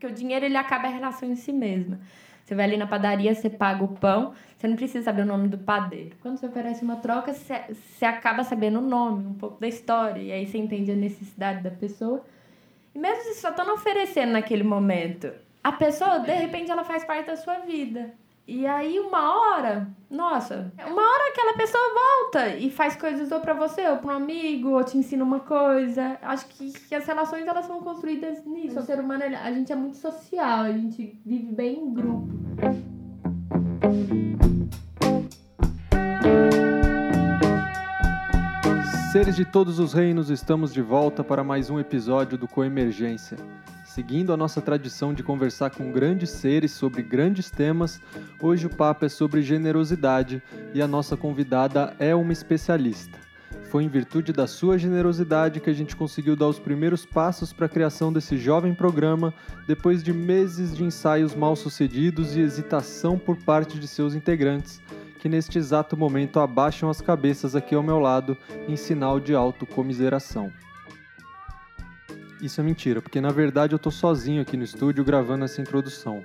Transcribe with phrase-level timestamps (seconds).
[0.00, 2.00] Porque o dinheiro ele acaba a relação em si mesma.
[2.42, 5.46] Você vai ali na padaria, você paga o pão, você não precisa saber o nome
[5.46, 6.16] do padeiro.
[6.22, 10.18] Quando você oferece uma troca, você, você acaba sabendo o nome, um pouco da história,
[10.22, 12.24] e aí você entende a necessidade da pessoa.
[12.94, 15.30] E mesmo se só estão oferecendo naquele momento,
[15.62, 18.14] a pessoa, de repente, ela faz parte da sua vida.
[18.52, 23.54] E aí, uma hora, nossa, uma hora aquela pessoa volta e faz coisas ou pra
[23.54, 26.18] você, ou pra um amigo, ou te ensina uma coisa.
[26.20, 28.80] Acho que, que as relações, elas são construídas nisso.
[28.80, 32.28] O ser humano, a gente é muito social, a gente vive bem em grupo.
[39.10, 43.36] Seres de todos os reinos, estamos de volta para mais um episódio do Coemergência.
[43.84, 48.00] Seguindo a nossa tradição de conversar com grandes seres sobre grandes temas,
[48.40, 50.40] hoje o papo é sobre generosidade
[50.72, 53.18] e a nossa convidada é uma especialista.
[53.64, 57.66] Foi em virtude da sua generosidade que a gente conseguiu dar os primeiros passos para
[57.66, 59.34] a criação desse jovem programa,
[59.66, 64.80] depois de meses de ensaios mal sucedidos e hesitação por parte de seus integrantes,
[65.20, 70.50] que neste exato momento abaixam as cabeças aqui ao meu lado em sinal de autocomiseração.
[72.40, 76.22] Isso é mentira, porque na verdade eu tô sozinho aqui no estúdio gravando essa introdução.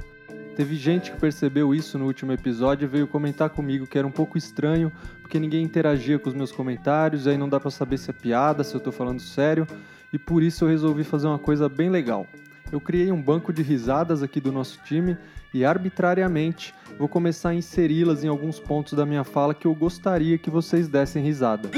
[0.56, 4.12] Teve gente que percebeu isso no último episódio e veio comentar comigo que era um
[4.12, 4.90] pouco estranho,
[5.22, 8.64] porque ninguém interagia com os meus comentários, aí não dá para saber se é piada,
[8.64, 9.68] se eu tô falando sério,
[10.14, 12.26] e por isso eu resolvi fazer uma coisa bem legal.
[12.72, 15.18] Eu criei um banco de risadas aqui do nosso time
[15.54, 20.38] e arbitrariamente vou começar a inseri-las em alguns pontos da minha fala que eu gostaria
[20.38, 21.70] que vocês dessem risada.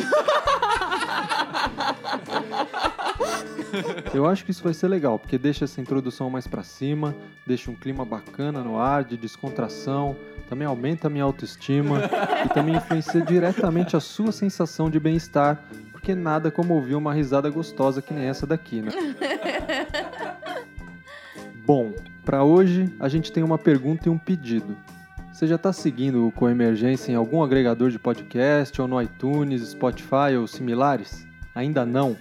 [4.13, 7.69] Eu acho que isso vai ser legal, porque deixa essa introdução mais para cima, deixa
[7.69, 10.15] um clima bacana no ar, de descontração,
[10.49, 12.01] também aumenta a minha autoestima
[12.45, 17.49] e também influencia diretamente a sua sensação de bem-estar, porque nada como ouvir uma risada
[17.49, 18.91] gostosa que nem essa daqui, né?
[21.65, 24.77] Bom, para hoje a gente tem uma pergunta e um pedido.
[25.37, 30.35] Você já está seguindo o Coemergência em algum agregador de podcast ou no iTunes, Spotify
[30.35, 31.27] ou similares?
[31.53, 32.17] Ainda não?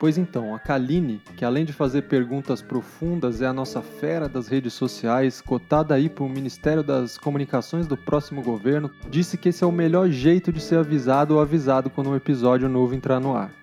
[0.00, 4.48] Pois então, a Kaline, que além de fazer perguntas profundas, é a nossa fera das
[4.48, 9.62] redes sociais, cotada aí para o Ministério das Comunicações do próximo governo, disse que esse
[9.62, 13.32] é o melhor jeito de ser avisado ou avisado quando um episódio novo entrar no
[13.32, 13.59] ar.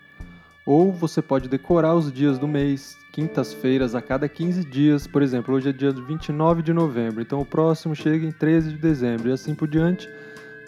[0.68, 5.56] Ou você pode decorar os dias do mês, quintas-feiras a cada 15 dias, por exemplo,
[5.56, 9.32] hoje é dia 29 de novembro, então o próximo chega em 13 de dezembro e
[9.32, 10.08] assim por diante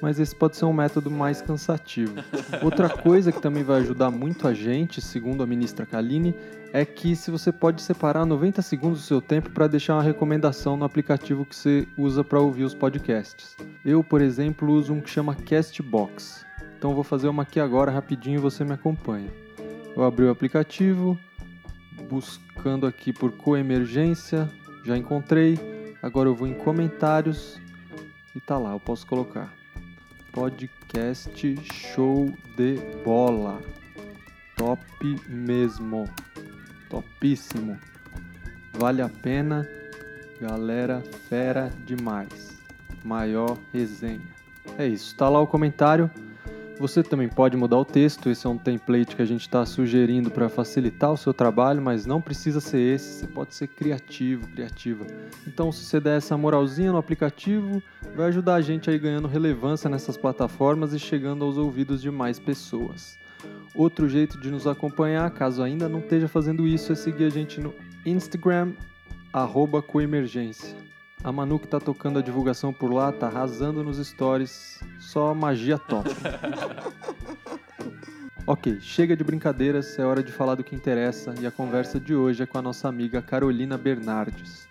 [0.02, 2.16] mas esse pode ser um método mais cansativo.
[2.64, 6.34] Outra coisa que também vai ajudar muito a gente, segundo a ministra Kaline,
[6.72, 10.78] é que se você pode separar 90 segundos do seu tempo para deixar uma recomendação
[10.78, 13.58] no aplicativo que você usa para ouvir os podcasts.
[13.84, 16.46] Eu, por exemplo, uso um que chama Castbox.
[16.78, 19.49] Então vou fazer uma aqui agora rapidinho e você me acompanha.
[20.00, 21.20] Eu abri o aplicativo,
[22.10, 24.50] buscando aqui por coemergência,
[24.86, 25.60] já encontrei.
[26.02, 27.60] Agora eu vou em comentários
[28.34, 29.54] e tá lá, eu posso colocar
[30.32, 33.62] podcast show de bola.
[34.56, 34.82] Top
[35.28, 36.10] mesmo.
[36.90, 37.78] Topíssimo.
[38.76, 39.68] Vale a pena.
[40.40, 42.58] Galera fera demais.
[43.04, 44.30] Maior resenha.
[44.78, 46.10] É isso, tá lá o comentário.
[46.80, 50.32] Você também pode mudar o texto, esse é um template que a gente está sugerindo
[50.32, 55.06] para facilitar o seu trabalho, mas não precisa ser esse, você pode ser criativo, criativa.
[55.46, 57.84] Então, se você der essa moralzinha no aplicativo,
[58.16, 62.40] vai ajudar a gente aí ganhando relevância nessas plataformas e chegando aos ouvidos de mais
[62.40, 63.20] pessoas.
[63.76, 67.60] Outro jeito de nos acompanhar, caso ainda não esteja fazendo isso, é seguir a gente
[67.60, 67.74] no
[68.06, 68.72] Instagram,
[69.86, 70.78] coemergência.
[71.22, 74.80] A Manu que tá tocando a divulgação por lá, tá arrasando nos stories.
[75.00, 76.10] Só magia top.
[78.48, 82.16] ok, chega de brincadeiras, é hora de falar do que interessa e a conversa de
[82.16, 84.70] hoje é com a nossa amiga Carolina Bernardes.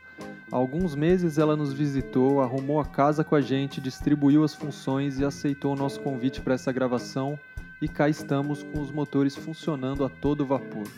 [0.50, 5.18] Há alguns meses ela nos visitou, arrumou a casa com a gente, distribuiu as funções
[5.18, 7.38] e aceitou o nosso convite para essa gravação
[7.82, 10.88] e cá estamos com os motores funcionando a todo vapor.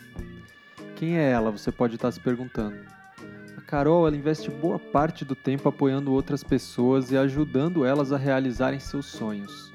[0.95, 1.51] Quem é ela?
[1.51, 3.00] Você pode estar se perguntando.
[3.71, 8.81] Carol ela investe boa parte do tempo apoiando outras pessoas e ajudando elas a realizarem
[8.81, 9.71] seus sonhos.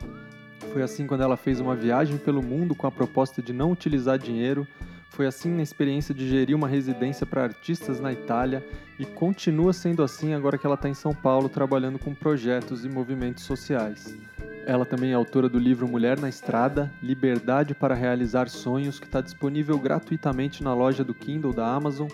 [0.71, 4.19] Foi assim quando ela fez uma viagem pelo mundo com a proposta de não utilizar
[4.19, 4.69] dinheiro,
[5.09, 8.63] foi assim na experiência de gerir uma residência para artistas na Itália
[8.99, 12.91] e continua sendo assim agora que ela está em São Paulo trabalhando com projetos e
[12.91, 14.15] movimentos sociais.
[14.67, 19.23] Ela também é autora do livro Mulher na Estrada, Liberdade para Realizar Sonhos, que está
[19.23, 22.09] disponível gratuitamente na loja do Kindle da Amazon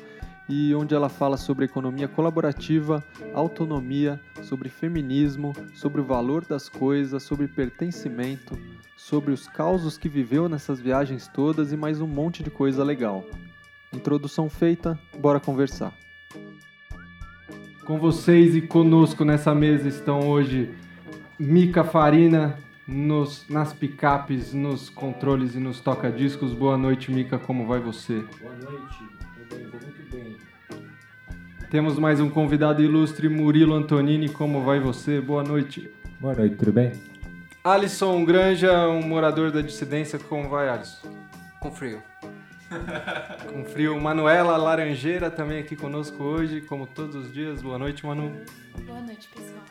[0.54, 3.02] e onde ela fala sobre economia colaborativa,
[3.32, 8.58] autonomia, sobre feminismo, sobre o valor das coisas, sobre pertencimento,
[8.94, 13.24] sobre os causos que viveu nessas viagens todas e mais um monte de coisa legal.
[13.94, 15.94] Introdução feita, bora conversar.
[17.86, 20.74] Com vocês e conosco nessa mesa estão hoje
[21.38, 26.52] Mica Farina nos, nas picapes, nos controles e nos toca-discos.
[26.52, 28.22] Boa noite, Mica, como vai você?
[28.42, 29.21] Boa noite,
[29.54, 30.36] muito bem.
[31.70, 35.20] Temos mais um convidado ilustre, Murilo Antonini, como vai você?
[35.20, 35.90] Boa noite.
[36.20, 36.92] Boa noite, tudo bem?
[37.64, 41.08] Alisson Granja, um morador da dissidência, como vai, Alisson?
[41.60, 42.02] Com frio.
[43.52, 44.00] Com frio.
[44.00, 47.60] Manuela Laranjeira também aqui conosco hoje, como todos os dias.
[47.60, 48.32] Boa noite, Manu.
[48.86, 49.62] Boa noite, pessoal.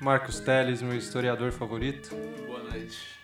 [0.00, 2.14] Marcos Teles, meu historiador favorito.
[2.46, 3.16] Boa noite.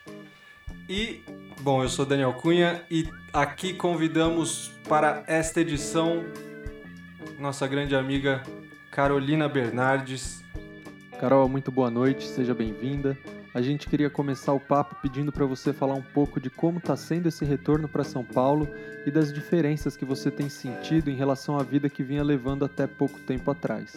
[0.95, 1.25] E,
[1.63, 6.23] bom, eu sou Daniel Cunha e aqui convidamos para esta edição
[7.39, 8.43] nossa grande amiga
[8.91, 10.45] Carolina Bernardes.
[11.19, 13.17] Carol, muito boa noite, seja bem-vinda.
[13.55, 16.95] A gente queria começar o papo pedindo para você falar um pouco de como está
[16.95, 18.69] sendo esse retorno para São Paulo
[19.07, 22.87] e das diferenças que você tem sentido em relação à vida que vinha levando até
[22.87, 23.95] pouco tempo atrás.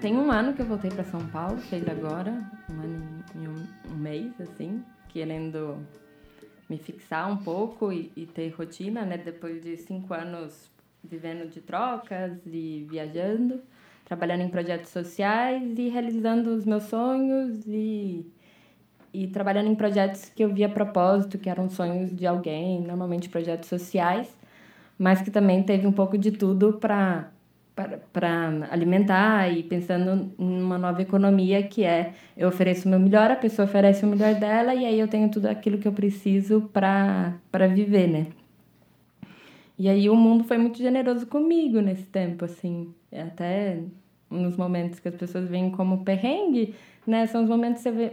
[0.00, 2.40] Tem um ano que eu voltei para São Paulo, fez agora,
[2.86, 5.78] um ano e um, um, mês, assim, querendo
[6.68, 9.18] me fixar um pouco e, e, ter rotina, né?
[9.18, 10.70] Depois de cinco anos
[11.02, 13.60] vivendo de trocas e viajando,
[14.04, 18.26] trabalhando em projetos sociais e realizando os meus sonhos e,
[19.12, 23.68] e trabalhando em projetos que eu via propósito, que eram sonhos de alguém, normalmente projetos
[23.68, 24.36] sociais,
[24.98, 27.30] mas que também teve um pouco de tudo para
[28.12, 33.36] para alimentar e pensando numa nova economia que é eu ofereço o meu melhor, a
[33.36, 37.66] pessoa oferece o melhor dela e aí eu tenho tudo aquilo que eu preciso para
[37.68, 38.26] viver, né?
[39.78, 43.80] E aí o mundo foi muito generoso comigo nesse tempo, assim, até
[44.30, 46.74] nos momentos que as pessoas veem como perrengue,
[47.06, 47.26] né?
[47.26, 48.12] São os momentos que, vê,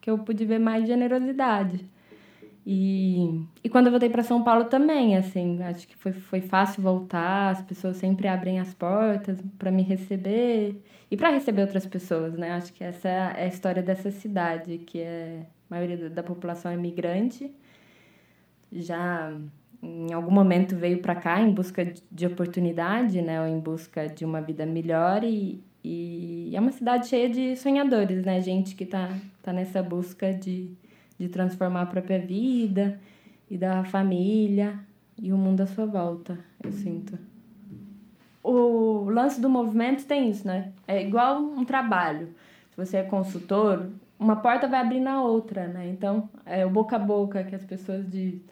[0.00, 1.84] que eu pude ver mais generosidade.
[2.64, 6.82] E, e quando eu voltei para São Paulo também, assim, acho que foi, foi fácil
[6.82, 10.80] voltar, as pessoas sempre abrem as portas para me receber
[11.10, 12.52] e para receber outras pessoas, né?
[12.52, 16.76] Acho que essa é a história dessa cidade, que é a maioria da população é
[16.76, 17.52] migrante.
[18.70, 19.36] Já
[19.82, 24.24] em algum momento veio para cá em busca de oportunidade, né, ou em busca de
[24.24, 29.08] uma vida melhor e, e é uma cidade cheia de sonhadores, né, gente que tá
[29.42, 30.70] tá nessa busca de
[31.22, 32.98] de transformar a própria vida
[33.48, 34.76] e da família
[35.16, 37.16] e o mundo à sua volta, eu sinto.
[38.42, 40.72] O lance do movimento tem isso, né?
[40.84, 42.34] É igual um trabalho.
[42.70, 43.88] Se você é consultor,
[44.18, 45.88] uma porta vai abrir na outra, né?
[45.90, 48.42] Então, é o boca a boca que as pessoas dizem.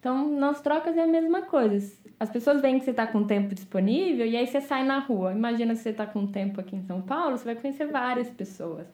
[0.00, 1.94] Então, nas trocas é a mesma coisa.
[2.18, 5.32] As pessoas veem que você está com tempo disponível e aí você sai na rua.
[5.32, 8.88] Imagina se você está com tempo aqui em São Paulo, você vai conhecer várias pessoas.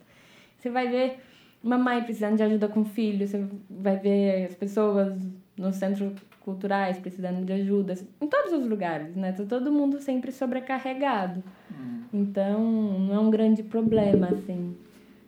[0.58, 1.18] Você vai ver
[1.62, 5.14] uma mãe precisando de ajuda com o filho, você vai ver as pessoas
[5.56, 9.32] nos centros culturais precisando de ajuda, em todos os lugares, né?
[9.32, 11.42] Tá todo mundo sempre sobrecarregado.
[11.70, 12.02] Hum.
[12.12, 12.60] Então,
[12.98, 14.76] não é um grande problema, assim.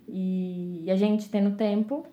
[0.08, 2.04] E, e a gente tendo tempo,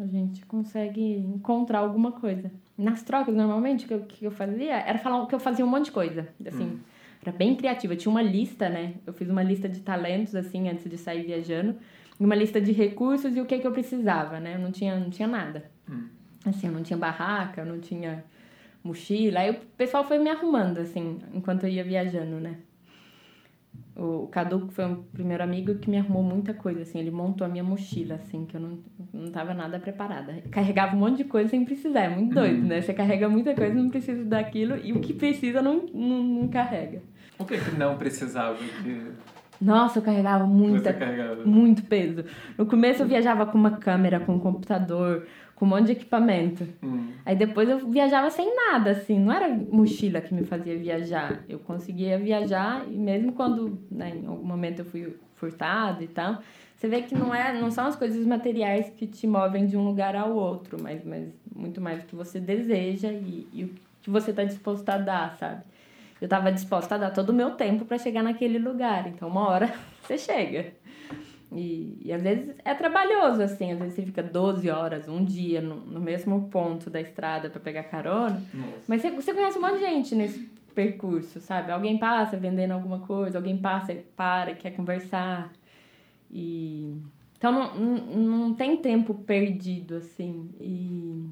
[0.00, 2.50] a gente consegue encontrar alguma coisa.
[2.78, 5.68] Nas trocas, normalmente, o que eu, que eu fazia era falar que eu fazia um
[5.68, 6.64] monte de coisa, assim.
[6.64, 6.78] Hum.
[7.24, 7.92] Era bem criativa.
[7.92, 8.94] Eu tinha uma lista, né?
[9.04, 11.76] Eu fiz uma lista de talentos, assim, antes de sair viajando
[12.24, 14.54] uma lista de recursos e o que, que eu precisava, né?
[14.54, 15.70] Eu não tinha, não tinha nada.
[15.88, 16.08] Hum.
[16.44, 18.24] Assim, eu não tinha barraca, eu não tinha
[18.82, 19.40] mochila.
[19.40, 22.56] Aí o pessoal foi me arrumando, assim, enquanto eu ia viajando, né?
[23.94, 26.98] O Cadu foi o primeiro amigo que me arrumou muita coisa, assim.
[26.98, 28.78] Ele montou a minha mochila, assim, que eu não,
[29.12, 30.42] não tava nada preparada.
[30.50, 32.00] Carregava um monte de coisa sem precisar.
[32.00, 32.80] É muito doido, né?
[32.80, 34.76] Você carrega muita coisa não precisa daquilo.
[34.78, 37.02] E o que precisa não, não, não carrega.
[37.38, 38.56] O que que não precisava?
[38.56, 39.12] Que...
[39.62, 41.44] Nossa, eu carregava muita, carregava.
[41.44, 42.24] muito peso.
[42.58, 46.66] No começo eu viajava com uma câmera, com um computador, com um monte de equipamento.
[46.82, 47.10] Hum.
[47.24, 49.20] Aí depois eu viajava sem nada, assim.
[49.20, 51.44] Não era mochila que me fazia viajar.
[51.48, 56.38] Eu conseguia viajar e mesmo quando, né, em algum momento eu fui furtado e tal,
[56.76, 59.84] você vê que não é, não são as coisas materiais que te movem de um
[59.84, 63.70] lugar ao outro, mas, mas muito mais o que você deseja e, e o
[64.02, 65.62] que você está disposto a dar, sabe?
[66.22, 69.08] Eu estava disposta a dar todo o meu tempo para chegar naquele lugar.
[69.08, 70.72] Então, uma hora você chega.
[71.50, 73.72] E, e às vezes é trabalhoso, assim.
[73.72, 77.58] Às vezes você fica 12 horas, um dia, no, no mesmo ponto da estrada para
[77.58, 78.40] pegar carona.
[78.54, 78.84] Nossa.
[78.86, 81.72] Mas você, você conhece um monte de gente nesse percurso, sabe?
[81.72, 85.50] Alguém passa vendendo alguma coisa, alguém passa e para, quer conversar.
[86.30, 86.98] E...
[87.36, 90.50] Então, não, não, não tem tempo perdido, assim.
[90.60, 91.26] E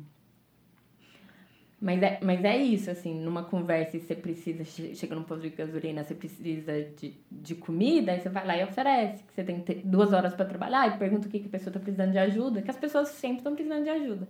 [1.81, 5.51] mas é, mas é isso, assim, numa conversa e você precisa, chega num posto de
[5.51, 9.65] gasolina, você precisa de, de comida, aí você vai lá e oferece, que você tem
[9.85, 12.61] duas horas para trabalhar e pergunta o que, que a pessoa está precisando de ajuda,
[12.61, 14.29] que as pessoas sempre estão precisando de ajuda.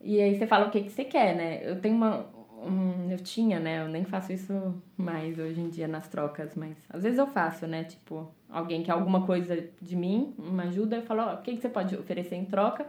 [0.00, 1.60] E aí você fala o que, que você quer, né?
[1.68, 2.24] Eu tenho uma,
[2.64, 3.82] hum, eu tinha, né?
[3.82, 7.66] Eu nem faço isso mais hoje em dia nas trocas, mas às vezes eu faço,
[7.66, 7.82] né?
[7.82, 11.60] Tipo, alguém quer alguma coisa de mim, uma ajuda, eu falo, ó, o que, que
[11.60, 12.86] você pode oferecer em troca?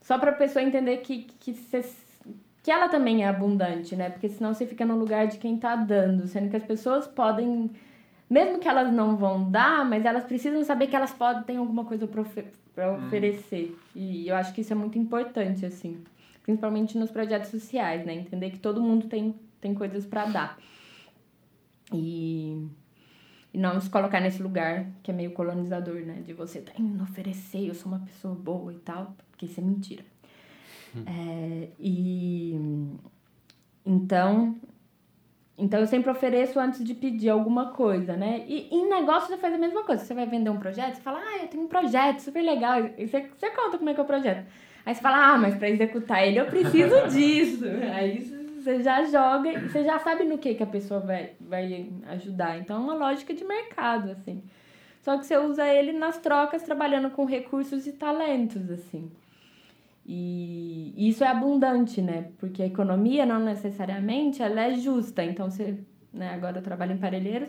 [0.00, 1.82] Só pra pessoa entender que, que, você,
[2.66, 4.10] que ela também é abundante, né?
[4.10, 7.70] Porque senão você fica no lugar de quem tá dando, sendo que as pessoas podem,
[8.28, 11.84] mesmo que elas não vão dar, mas elas precisam saber que elas podem ter alguma
[11.84, 12.44] coisa ofe
[12.74, 13.78] pra oferecer.
[13.94, 16.02] E eu acho que isso é muito importante, assim
[16.42, 18.14] principalmente nos projetos sociais, né?
[18.14, 20.58] Entender que todo mundo tem, tem coisas para dar.
[21.92, 22.66] E,
[23.54, 26.22] e não se colocar nesse lugar que é meio colonizador, né?
[26.26, 29.62] De você tá indo oferecer, eu sou uma pessoa boa e tal, porque isso é
[29.62, 30.04] mentira.
[30.94, 31.04] Hum.
[31.06, 32.60] É, e
[33.84, 34.56] então,
[35.56, 38.44] então eu sempre ofereço antes de pedir alguma coisa, né?
[38.46, 40.04] E em negócio você faz a mesma coisa.
[40.04, 42.90] Você vai vender um projeto, você fala, ah, eu tenho um projeto super legal.
[42.98, 44.44] E você, você conta como é que é o projeto.
[44.84, 47.64] Aí você fala, ah, mas para executar ele eu preciso disso.
[47.94, 48.20] Aí
[48.60, 52.58] você já joga e você já sabe no que, que a pessoa vai, vai ajudar.
[52.58, 54.42] Então é uma lógica de mercado, assim.
[55.02, 59.10] Só que você usa ele nas trocas, trabalhando com recursos e talentos, assim.
[60.08, 62.30] E isso é abundante, né?
[62.38, 65.24] Porque a economia não necessariamente ela é justa.
[65.24, 65.78] Então, você,
[66.12, 67.48] né, agora eu trabalho em Parelheiros.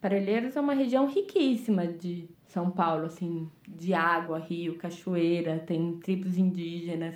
[0.00, 6.36] Parelheiros é uma região riquíssima de são Paulo, assim, de água, rio, cachoeira, tem tribos
[6.36, 7.14] indígenas,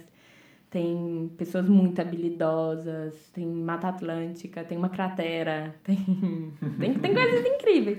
[0.71, 5.97] tem pessoas muito habilidosas, tem Mata Atlântica, tem uma cratera, tem,
[6.79, 7.99] tem, tem coisas incríveis.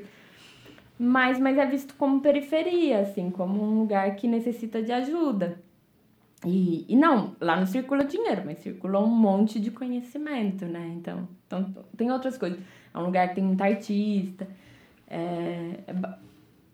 [0.97, 5.59] Mas, mas é visto como periferia, assim, como um lugar que necessita de ajuda.
[6.45, 10.93] E, e não, lá não circula dinheiro, mas circula um monte de conhecimento, né?
[10.95, 12.59] Então, então tem outras coisas.
[12.93, 14.47] É um lugar que tem muita artista.
[15.07, 15.93] É, é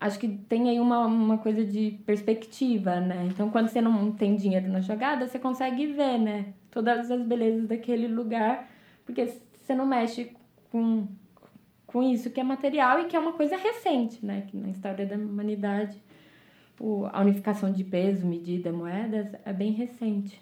[0.02, 3.28] acho que tem aí uma, uma coisa de perspectiva, né?
[3.32, 6.54] Então, quando você não tem dinheiro na jogada, você consegue ver, né?
[6.72, 8.68] Todas as belezas daquele lugar,
[9.06, 10.36] porque você não mexe
[10.72, 11.08] com,
[11.86, 14.44] com isso que é material e que é uma coisa recente, né?
[14.48, 16.02] Que na história da humanidade,
[16.82, 20.42] o, a unificação de peso, medida, moedas é bem recente.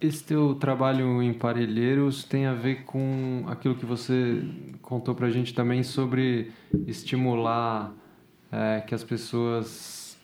[0.00, 4.42] Esse teu trabalho em Parelheiros tem a ver com aquilo que você
[4.82, 6.50] contou pra gente também sobre
[6.86, 7.92] estimular
[8.50, 10.18] é, que as pessoas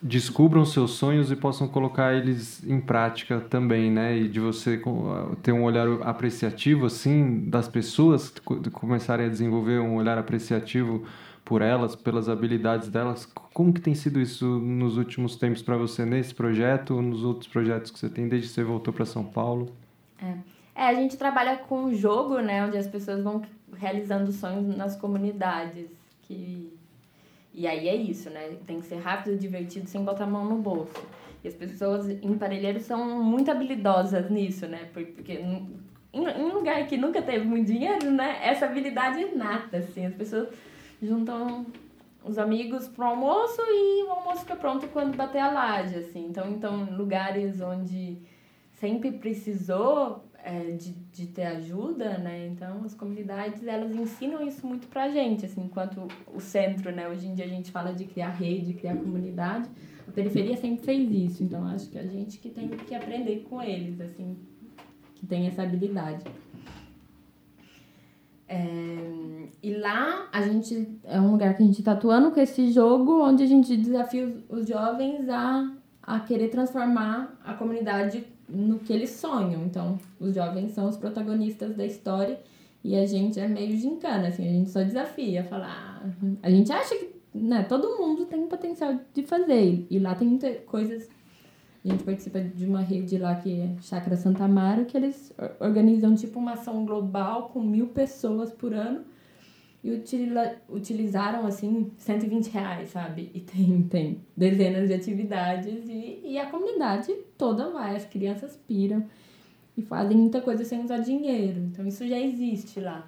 [0.00, 4.16] descubram seus sonhos e possam colocar eles em prática também, né?
[4.16, 4.80] E de você
[5.42, 8.32] ter um olhar apreciativo, assim, das pessoas,
[8.72, 11.04] começarem a desenvolver um olhar apreciativo
[11.46, 13.24] por elas, pelas habilidades delas.
[13.54, 17.46] Como que tem sido isso nos últimos tempos para você nesse projeto ou nos outros
[17.48, 19.72] projetos que você tem desde que você voltou para São Paulo?
[20.20, 20.34] É.
[20.74, 23.42] é, a gente trabalha com jogo, né, onde as pessoas vão
[23.76, 25.88] realizando sonhos nas comunidades,
[26.22, 26.72] que
[27.54, 28.54] e aí é isso, né?
[28.66, 30.92] Tem que ser rápido, divertido, sem botar a mão no bolso.
[31.42, 34.90] E as pessoas em Parelheiros são muito habilidosas nisso, né?
[34.92, 35.66] Porque em,
[36.12, 38.40] um lugar que nunca teve muito dinheiro, né?
[38.42, 40.04] Essa habilidade é nata, assim.
[40.04, 40.48] As pessoas
[41.00, 41.66] juntam
[42.24, 46.26] os amigos pro almoço e o almoço fica pronto quando bater a laje, assim.
[46.26, 48.18] Então, então lugares onde
[48.72, 52.46] sempre precisou é, de, de ter ajuda, né?
[52.46, 57.08] Então, as comunidades, elas ensinam isso muito pra gente, assim, enquanto o centro, né?
[57.08, 59.68] Hoje em dia a gente fala de criar rede, criar comunidade,
[60.06, 63.60] a periferia sempre fez isso, então acho que a gente que tem que aprender com
[63.60, 64.36] eles, assim,
[65.16, 66.24] que tem essa habilidade.
[68.48, 72.70] É, e lá a gente é um lugar que a gente está atuando com esse
[72.70, 75.72] jogo onde a gente desafia os, os jovens a,
[76.02, 79.64] a querer transformar a comunidade no que eles sonham.
[79.64, 82.38] Então, os jovens são os protagonistas da história
[82.84, 86.00] e a gente é meio gincana, assim, a gente só desafia, falar.
[86.04, 86.08] Ah,
[86.42, 89.86] a gente acha que né, todo mundo tem potencial de fazer.
[89.90, 91.08] E lá tem muitas coisas.
[91.86, 96.16] A gente participa de uma rede lá que é Chácara Santa Amaro, que eles organizam
[96.16, 99.04] tipo uma ação global com mil pessoas por ano
[99.84, 103.30] e utila, utilizaram assim 120 reais, sabe?
[103.32, 109.04] E tem, tem dezenas de atividades e, e a comunidade toda vai, as crianças piram
[109.76, 111.60] e fazem muita coisa sem usar dinheiro.
[111.60, 113.06] Então isso já existe lá.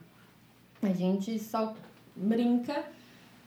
[0.80, 1.74] A gente só
[2.14, 2.84] brinca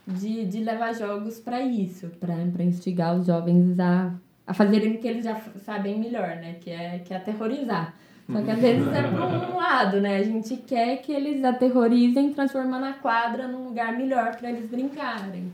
[0.06, 4.14] de, de levar jogos para isso, para instigar os jovens a,
[4.46, 6.56] a fazerem o que eles já sabem melhor, né?
[6.60, 7.94] Que é, que é aterrorizar.
[8.30, 10.16] Só que às vezes é por um lado, né?
[10.16, 15.52] A gente quer que eles aterrorizem, transformando a quadra num lugar melhor para eles brincarem.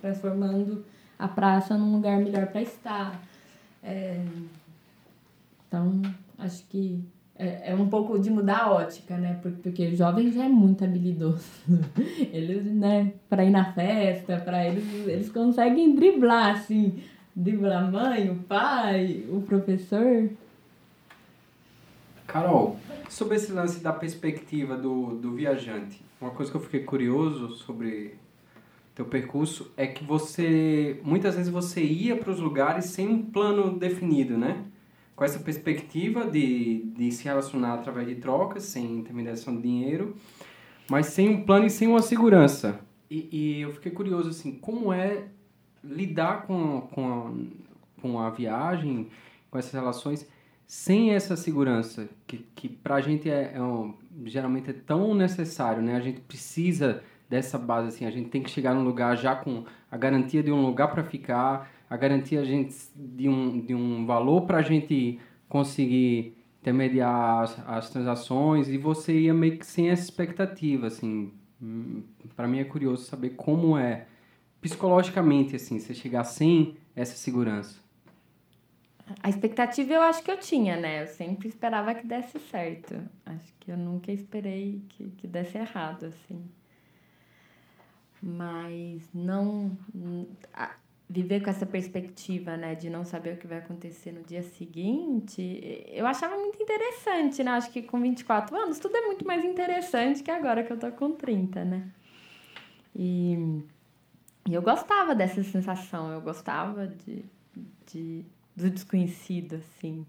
[0.00, 0.84] Transformando
[1.18, 3.20] a praça num lugar melhor para estar.
[3.82, 4.22] É...
[5.66, 6.00] Então,
[6.38, 7.04] acho que
[7.38, 9.38] é, é um pouco de mudar a ótica, né?
[9.40, 11.44] Porque, porque o jovem já é muito habilidoso.
[12.32, 17.00] Eles, né, para ir na festa, para eles, eles conseguem driblar, assim.
[17.40, 20.28] Driblar a mãe, o pai, o professor.
[22.26, 22.76] Carol,
[23.08, 28.16] sobre esse lance da perspectiva do, do viajante, uma coisa que eu fiquei curioso sobre
[28.92, 33.78] teu percurso é que você, muitas vezes você ia para os lugares sem um plano
[33.78, 34.64] definido, né?
[35.14, 40.16] Com essa perspectiva de, de se relacionar através de trocas, sem intermediação de dinheiro,
[40.90, 42.80] mas sem um plano e sem uma segurança.
[43.08, 45.28] E, e eu fiquei curioso, assim, como é
[45.82, 49.08] lidar com, com, a, com a viagem,
[49.50, 50.28] com essas relações,
[50.66, 53.94] sem essa segurança, que, que para a gente é, é um,
[54.26, 55.96] geralmente é tão necessário, né?
[55.96, 59.64] A gente precisa dessa base, assim, a gente tem que chegar num lugar já com
[59.90, 64.42] a garantia de um lugar para ficar, a garantia gente, de, um, de um valor
[64.42, 65.18] para a gente
[65.48, 71.32] conseguir intermediar as, as transações, e você ia meio que sem essa expectativa, assim.
[71.60, 72.02] Hum,
[72.36, 74.06] para mim é curioso saber como é
[74.60, 77.78] psicologicamente, assim, você chegar sem essa segurança.
[79.22, 81.02] A expectativa eu acho que eu tinha, né?
[81.02, 82.94] Eu sempre esperava que desse certo.
[83.24, 86.44] Acho que eu nunca esperei que, que desse errado, assim.
[88.22, 89.76] Mas não.
[90.52, 90.74] A,
[91.08, 95.86] viver com essa perspectiva, né, de não saber o que vai acontecer no dia seguinte,
[95.90, 97.52] eu achava muito interessante, né?
[97.52, 100.92] Acho que com 24 anos tudo é muito mais interessante que agora que eu tô
[100.92, 101.88] com 30, né?
[102.94, 103.62] E,
[104.48, 107.22] e eu gostava dessa sensação, eu gostava de,
[107.86, 108.24] de
[108.56, 110.06] do desconhecido, assim.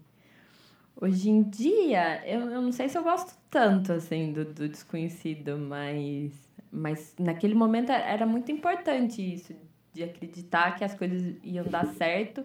[0.98, 5.58] Hoje em dia, eu, eu não sei se eu gosto tanto, assim, do, do desconhecido,
[5.58, 6.32] mas,
[6.72, 9.54] mas naquele momento era muito importante isso,
[9.92, 12.42] de acreditar que as coisas iam dar certo.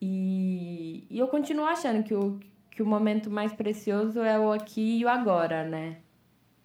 [0.00, 2.38] E, e eu continuo achando que o,
[2.70, 5.98] que o momento mais precioso é o aqui e o agora, né?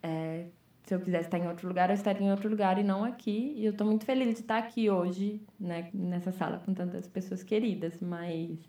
[0.04, 0.46] É,
[0.84, 3.54] se eu quisesse estar em outro lugar, eu estaria em outro lugar e não aqui.
[3.58, 7.42] E eu estou muito feliz de estar aqui hoje, né, nessa sala com tantas pessoas
[7.44, 8.60] queridas, mas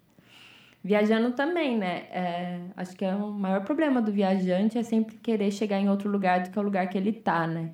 [0.82, 2.06] viajando também, né?
[2.10, 6.10] É, acho que é o maior problema do viajante é sempre querer chegar em outro
[6.10, 7.72] lugar do que o lugar que ele tá, né?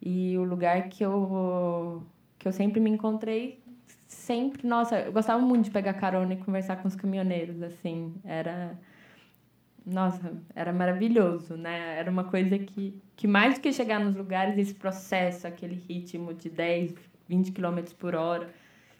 [0.00, 2.02] E o lugar que eu
[2.38, 3.64] que eu sempre me encontrei
[4.06, 8.78] sempre, nossa, eu gostava muito de pegar carona e conversar com os caminhoneiros, assim, era
[9.86, 11.96] nossa, era maravilhoso, né?
[11.98, 16.34] Era uma coisa que, que mais do que chegar nos lugares, esse processo, aquele ritmo
[16.34, 16.92] de 10,
[17.28, 18.50] 20 km por hora,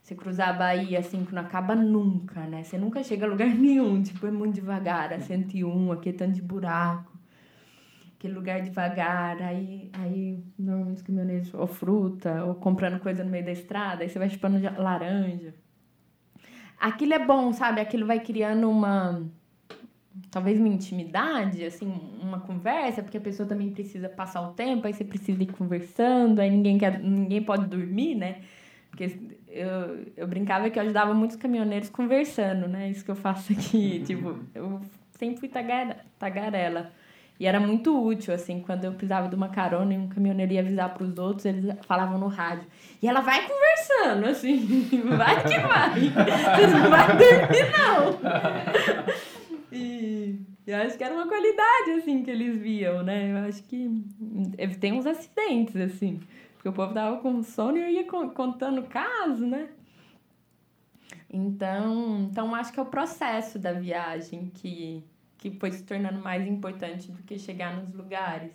[0.01, 2.63] você cruzar a Bahia, assim, que não acaba nunca, né?
[2.63, 6.43] Você nunca chega a lugar nenhum, tipo, é muito devagar, a 101, aquele tanto de
[6.43, 7.13] buraco,
[8.17, 13.45] aquele lugar devagar, aí, aí normalmente os caminhoneiros, ou fruta, ou comprando coisa no meio
[13.45, 15.53] da estrada, aí você vai chupando laranja.
[16.79, 17.81] Aquilo é bom, sabe?
[17.81, 19.29] Aquilo vai criando uma
[20.31, 24.93] talvez uma intimidade, assim, uma conversa, porque a pessoa também precisa passar o tempo, aí
[24.93, 28.43] você precisa ir conversando, aí ninguém quer, ninguém pode dormir, né?
[28.91, 32.91] Porque eu, eu brincava que eu ajudava muitos caminhoneiros conversando, né?
[32.91, 34.81] Isso que eu faço aqui, tipo, eu
[35.19, 36.93] sempre fui tagarela, tagarela.
[37.39, 40.61] E era muito útil, assim, quando eu precisava de uma carona e um caminhoneiro ia
[40.61, 42.65] avisar para os outros, eles falavam no rádio.
[43.03, 46.01] E ela vai conversando, assim, vai que vai.
[46.57, 49.36] Você não vai dormir, não.
[49.77, 53.33] E eu acho que era uma qualidade, assim, que eles viam, né?
[53.33, 54.05] Eu acho que
[54.81, 56.21] tem uns acidentes, assim.
[56.55, 59.69] Porque o povo tava com sono e eu ia contando caso, né?
[61.31, 65.05] Então, então acho que é o processo da viagem que,
[65.39, 68.53] que foi se tornando mais importante do que chegar nos lugares.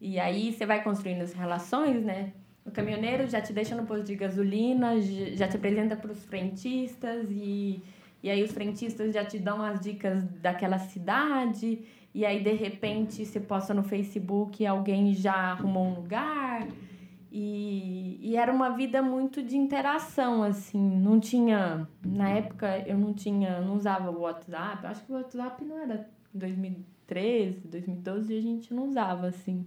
[0.00, 2.32] E aí você vai construindo as relações, né?
[2.64, 5.00] O caminhoneiro já te deixa no posto de gasolina,
[5.34, 7.82] já te apresenta para os frentistas e
[8.22, 11.82] e aí os frentistas já te dão as dicas daquela cidade,
[12.14, 16.66] e aí de repente você posta no Facebook e alguém já arrumou um lugar.
[17.32, 23.14] E, e era uma vida muito de interação, assim, não tinha, na época eu não
[23.14, 28.74] tinha, não usava o WhatsApp, acho que o WhatsApp não era 2013, 2012 a gente
[28.74, 29.64] não usava, assim.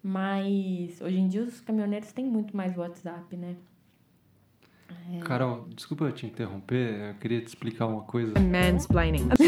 [0.00, 3.56] Mas hoje em dia os caminhoneiros têm muito mais WhatsApp, né?
[5.12, 5.18] É.
[5.20, 8.32] Carol, desculpa te interromper, eu queria te explicar uma coisa.
[8.40, 9.28] Mansplaining.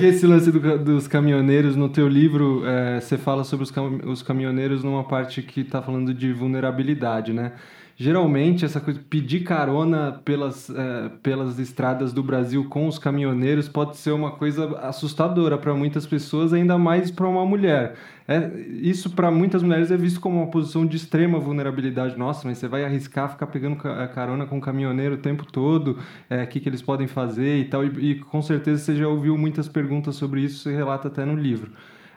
[0.00, 4.22] Esse lance do, dos caminhoneiros, no teu livro, é, você fala sobre os, cam os
[4.22, 7.52] caminhoneiros numa parte que está falando de vulnerabilidade, né?
[8.00, 13.98] Geralmente essa coisa pedir carona pelas, é, pelas estradas do Brasil com os caminhoneiros pode
[13.98, 17.96] ser uma coisa assustadora para muitas pessoas, ainda mais para uma mulher.
[18.26, 22.16] É, isso para muitas mulheres é visto como uma posição de extrema vulnerabilidade.
[22.16, 25.98] Nossa, mas você vai arriscar ficar pegando carona com o caminhoneiro o tempo todo?
[26.30, 27.84] É, o é, que, que eles podem fazer e tal?
[27.84, 31.36] E, e com certeza você já ouviu muitas perguntas sobre isso, você relata até no
[31.36, 31.70] livro.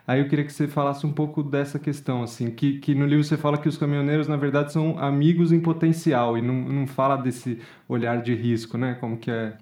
[0.06, 3.24] Aí eu queria que você falasse um pouco dessa questão, assim, que, que no livro
[3.24, 7.16] você fala que os caminhoneiros, na verdade, são amigos em potencial e não, não fala
[7.16, 8.96] desse olhar de risco, né?
[9.00, 9.58] Como que é?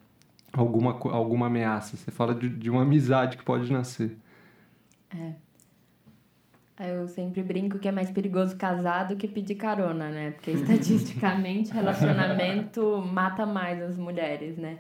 [0.54, 1.96] alguma, alguma ameaça.
[1.96, 4.18] Você fala de, de uma amizade que pode nascer.
[6.80, 10.32] Eu sempre brinco que é mais perigoso casar do que pedir carona, né?
[10.32, 14.80] Porque estatisticamente relacionamento mata mais as mulheres, né?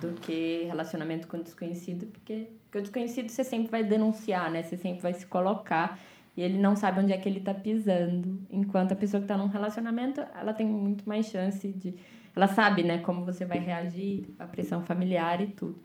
[0.00, 4.62] Do que relacionamento com desconhecido, porque, porque o desconhecido você sempre vai denunciar, né?
[4.62, 5.98] Você sempre vai se colocar
[6.36, 8.40] e ele não sabe onde é que ele tá pisando.
[8.50, 11.94] Enquanto a pessoa que tá num relacionamento, ela tem muito mais chance de.
[12.34, 15.76] Ela sabe, né, como você vai reagir, a pressão familiar e tudo.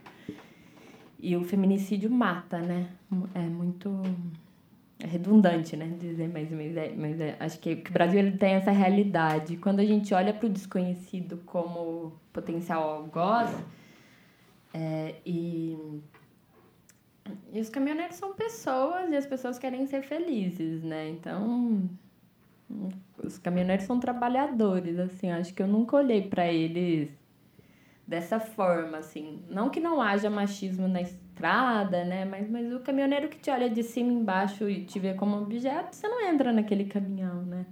[1.20, 2.88] E o feminicídio mata, né?
[3.36, 4.02] É muito
[5.02, 8.38] é redundante, né, dizer, mas, mas, é, mas é, acho que, que o Brasil ele
[8.38, 9.56] tem essa realidade.
[9.56, 13.50] Quando a gente olha para o desconhecido como potencial algoz,
[14.74, 16.02] é, e,
[17.52, 21.10] e os caminhoneiros são pessoas e as pessoas querem ser felizes, né?
[21.10, 21.90] Então,
[23.24, 27.10] os caminhoneiros são trabalhadores, assim, acho que eu nunca olhei para eles
[28.08, 29.44] dessa forma, assim.
[29.50, 32.26] Não que não haja machismo na estrada, né?
[32.26, 35.96] Mas, mas o caminhoneiro que te olha de cima embaixo e te vê como objeto,
[35.96, 37.66] você não entra naquele caminhão, né?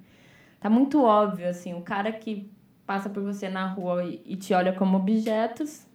[0.60, 2.52] Tá muito óbvio, assim, o cara que
[2.86, 5.87] passa por você na rua e, e te olha como objetos,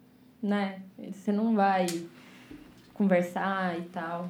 [0.43, 0.81] né?
[0.99, 1.87] Você não vai
[2.93, 4.29] conversar e tal.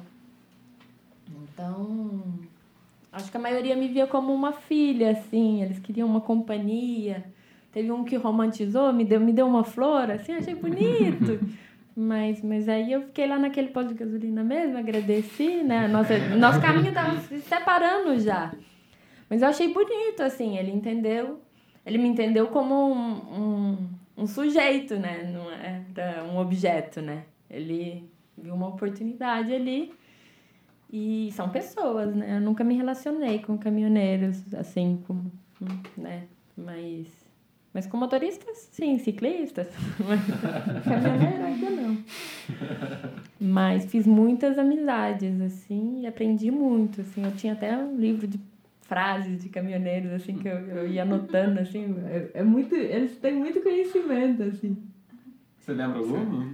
[1.28, 2.22] Então,
[3.12, 7.24] acho que a maioria me via como uma filha, assim, eles queriam uma companhia.
[7.72, 11.40] Teve um que romantizou, me deu, me deu uma flor, assim, achei bonito.
[11.96, 15.86] Mas, mas aí eu fiquei lá naquele posto de gasolina mesmo, agradeci, né?
[15.86, 18.52] Nossa, nosso caminho tava se separando já.
[19.30, 21.40] Mas eu achei bonito, assim, ele entendeu,
[21.86, 25.30] ele me entendeu como um, um, um sujeito, né?
[25.32, 27.24] Não era um objeto, né?
[27.50, 29.92] Ele viu uma oportunidade ali.
[30.92, 32.36] E são pessoas, né?
[32.36, 35.32] Eu nunca me relacionei com caminhoneiros, assim, como,
[35.96, 36.28] né?
[36.56, 37.24] Mas
[37.74, 39.66] mas com motoristas, sim, ciclistas.
[39.98, 40.20] Mas
[40.84, 41.98] caminhoneiro ainda não.
[43.40, 47.24] Mas fiz muitas amizades, assim, e aprendi muito, assim.
[47.24, 48.38] Eu tinha até um livro de
[48.86, 51.96] frases de caminhoneiros, assim, que eu, eu ia anotando, assim.
[52.06, 52.74] É, é muito...
[52.74, 54.76] Eles têm muito conhecimento, assim.
[55.58, 56.52] Você lembra algum?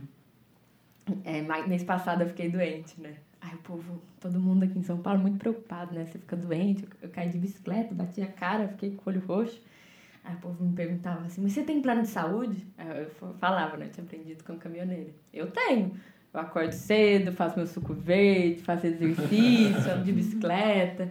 [1.24, 3.14] É, mês passado eu fiquei doente, né?
[3.40, 6.04] Ai, o povo, todo mundo aqui em São Paulo muito preocupado, né?
[6.06, 9.22] Você fica doente, eu, eu caí de bicicleta, bati a cara, fiquei com o olho
[9.26, 9.60] roxo.
[10.22, 12.64] Aí o povo me perguntava assim, mas você tem plano de saúde?
[12.76, 13.86] Aí eu fa- falava, né?
[13.86, 15.10] Eu tinha aprendido com caminhoneiro.
[15.32, 15.92] Eu tenho.
[16.32, 21.10] Eu acordo cedo, faço meu suco verde, faço exercício, ando de bicicleta.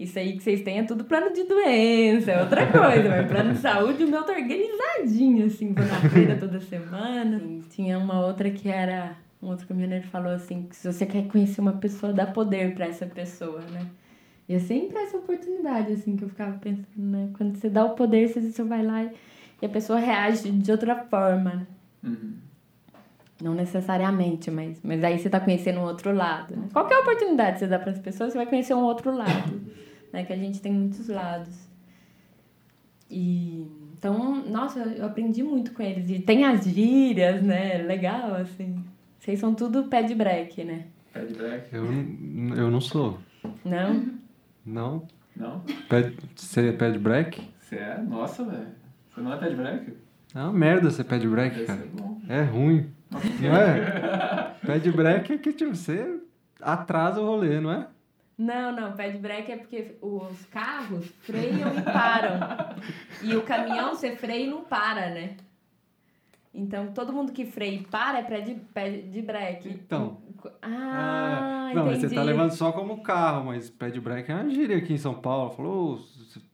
[0.00, 3.06] Isso aí que vocês têm é tudo plano de doença, é outra coisa.
[3.06, 7.36] Mas plano de saúde, o meu tá organizadinho, assim, vou na feira toda semana.
[7.36, 9.14] E tinha uma outra que era...
[9.42, 12.86] Um outro caminhoneiro falou assim, que se você quer conhecer uma pessoa, dá poder pra
[12.86, 13.86] essa pessoa, né?
[14.48, 17.28] E é sempre essa oportunidade, assim, que eu ficava pensando, né?
[17.36, 19.10] Quando você dá o poder, você, você vai lá e,
[19.60, 21.66] e a pessoa reage de outra forma, né?
[22.04, 22.32] Uhum.
[23.42, 26.56] Não necessariamente, mas, mas aí você tá conhecendo um outro lado.
[26.56, 26.68] Né?
[26.72, 29.60] Qualquer oportunidade que você dá para as pessoas, você vai conhecer um outro lado.
[30.12, 30.24] Né?
[30.24, 31.68] Que a gente tem muitos lados.
[33.10, 33.66] E
[34.00, 36.08] então, nossa, eu aprendi muito com eles.
[36.08, 37.82] E tem as gírias, né?
[37.82, 38.82] Legal, assim.
[39.18, 40.86] Vocês são tudo pé de break, né?
[41.12, 41.74] Pé de break?
[41.74, 41.84] Eu,
[42.56, 43.18] eu não sou.
[43.62, 44.06] Não?
[44.64, 45.06] Não?
[45.36, 45.62] Não?
[45.86, 47.46] Pé, você é pé de break?
[47.60, 47.98] Você é?
[48.00, 48.68] Nossa, velho.
[49.10, 49.92] Você não é pé de break?
[50.34, 51.86] É uma merda ser pé de break, cara.
[52.26, 52.90] É ruim.
[53.10, 54.54] Não é?
[54.64, 56.20] pé de break é que tipo, você
[56.60, 57.88] atrasa o rolê, não é?
[58.40, 62.40] Não, não, pé de break é porque os carros freiam e param.
[63.22, 65.36] E o caminhão você freia e não para, né?
[66.54, 69.68] Então todo mundo que freia e para é pé de, pé de break.
[69.68, 70.22] Então.
[70.62, 72.08] Ah, não, mas entendi.
[72.08, 74.98] você tá levando só como carro, mas pé de break é uma gíria aqui em
[74.98, 75.50] São Paulo.
[75.50, 75.98] Falou, "Ô,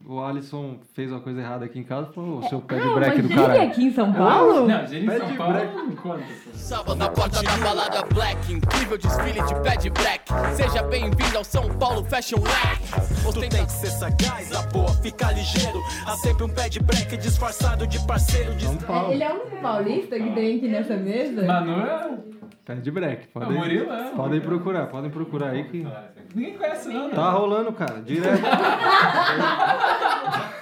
[0.05, 3.21] o Alisson fez uma coisa errada aqui em casa, falou, "Ô, seu pé de break
[3.21, 3.69] do gíria caralho.
[3.71, 4.67] aqui em São Paulo?
[4.67, 5.75] Não, gente, Pé em São Paulo break.
[5.75, 6.17] não conta.
[6.17, 6.49] pô.
[6.53, 10.23] Sábado na porta da balada Black, incrível desfile de pé de black.
[10.55, 13.33] Seja bem-vindo ao São Paulo Fashion Week.
[13.33, 15.79] Tu tem que ser sagaz, a boa, fica ligeiro.
[16.05, 19.13] Há sempre um pé de break disfarçado de parceiro de São Paulo.
[19.13, 21.45] Ele é o único paulista que tem aqui nessa mesa?
[21.45, 22.17] Manu é.
[22.65, 23.27] Pé de break.
[23.33, 24.11] Ah, Podem, é.
[24.15, 25.87] podem procurar, podem procurar aí que
[26.35, 27.07] Ninguém conhece, não.
[27.09, 27.15] né?
[27.15, 28.41] tá rolando, cara, direto.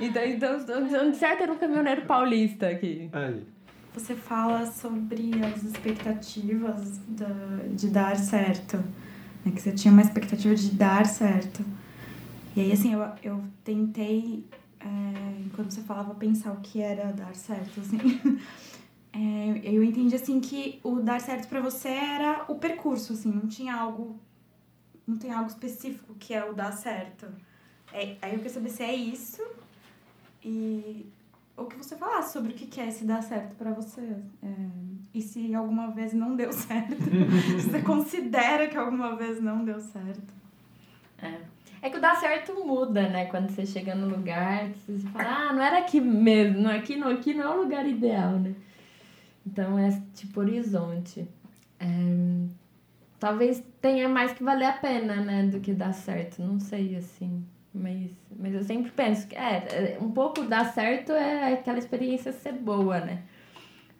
[0.00, 3.10] Então, então, então, de certo era um caminhoneiro paulista aqui.
[3.12, 3.44] Aí.
[3.92, 7.28] Você fala sobre as expectativas da,
[7.74, 8.78] de dar certo.
[9.44, 9.52] Né?
[9.52, 11.62] Que você tinha uma expectativa de dar certo.
[12.56, 14.46] E aí, assim, eu, eu tentei,
[14.80, 14.86] é,
[15.44, 17.98] enquanto você falava, pensar o que era dar certo, assim.
[19.12, 23.28] É, eu entendi, assim, que o dar certo pra você era o percurso, assim.
[23.28, 24.20] Não tinha algo...
[25.10, 27.26] Não tem algo específico que é o dar certo.
[27.92, 29.42] É, aí eu queria saber se é isso
[30.44, 31.04] e
[31.56, 34.00] ou que você falasse sobre o que é se dar certo pra você.
[34.00, 34.54] É,
[35.12, 36.94] e se alguma vez não deu certo.
[37.60, 40.32] se você considera que alguma vez não deu certo.
[41.18, 41.40] É.
[41.82, 43.24] É que o dar certo muda, né?
[43.26, 47.34] Quando você chega no lugar, você fala, ah, não era aqui mesmo, aqui, não, aqui
[47.34, 48.54] não é o lugar ideal, né?
[49.44, 51.26] Então é tipo horizonte.
[51.80, 51.86] É,
[53.20, 55.44] talvez tenha mais que valer a pena, né?
[55.44, 56.42] Do que dar certo.
[56.42, 57.44] Não sei, assim.
[57.72, 62.32] Mas, mas eu sempre penso que é, é, um pouco dar certo é aquela experiência
[62.32, 63.22] ser boa, né?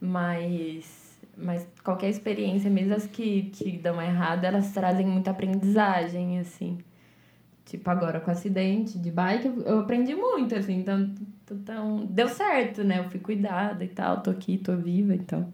[0.00, 6.78] Mas, mas qualquer experiência, mesmo as que, que dão errado, elas trazem muita aprendizagem, assim.
[7.64, 11.14] Tipo, agora com o acidente de bike, eu aprendi muito, assim, então,
[11.48, 12.98] então deu certo, né?
[12.98, 15.52] Eu fui cuidada e tal, tô aqui, tô viva, então.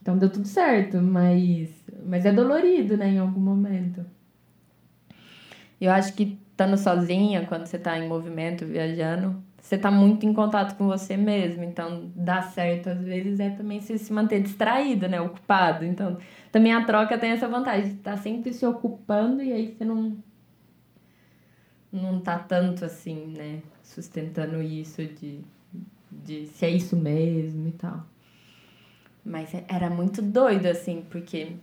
[0.00, 1.68] Então deu tudo certo, mas,
[2.06, 4.04] mas é dolorido, né, em algum momento.
[5.80, 10.32] Eu acho que estando sozinha, quando você tá em movimento, viajando, você tá muito em
[10.32, 11.64] contato com você mesmo.
[11.64, 15.20] Então, dar certo às vezes é também se, se manter distraído, né?
[15.20, 15.84] Ocupado.
[15.84, 16.18] Então,
[16.52, 20.16] também a troca tem essa vantagem tá sempre se ocupando e aí você não.
[21.92, 23.60] Não tá tanto assim, né?
[23.82, 25.40] Sustentando isso de,
[26.10, 28.04] de se é isso mesmo e tal.
[29.24, 31.56] Mas era muito doido, assim, porque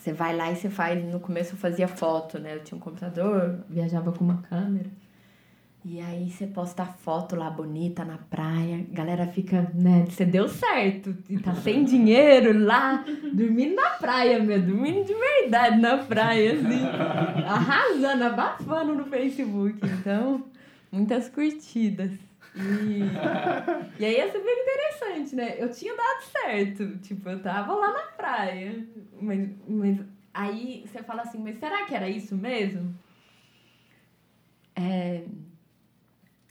[0.00, 1.04] você vai lá e você faz.
[1.04, 2.54] No começo eu fazia foto, né?
[2.54, 4.88] Eu tinha um computador, viajava com uma câmera.
[5.84, 10.04] E aí você posta a foto lá bonita na praia, a galera fica, né?
[10.08, 15.80] Você deu certo, e tá sem dinheiro lá, dormindo na praia, meu, dormindo de verdade
[15.80, 16.84] na praia, assim,
[17.46, 19.78] arrasando, abafando no Facebook.
[19.82, 20.44] Então,
[20.92, 22.10] muitas curtidas.
[22.54, 23.00] E,
[24.00, 25.56] e aí é super interessante, né?
[25.58, 28.86] Eu tinha dado certo, tipo, eu tava lá na praia,
[29.20, 30.00] mas, mas
[30.34, 32.94] aí você fala assim, mas será que era isso mesmo?
[34.74, 35.24] É...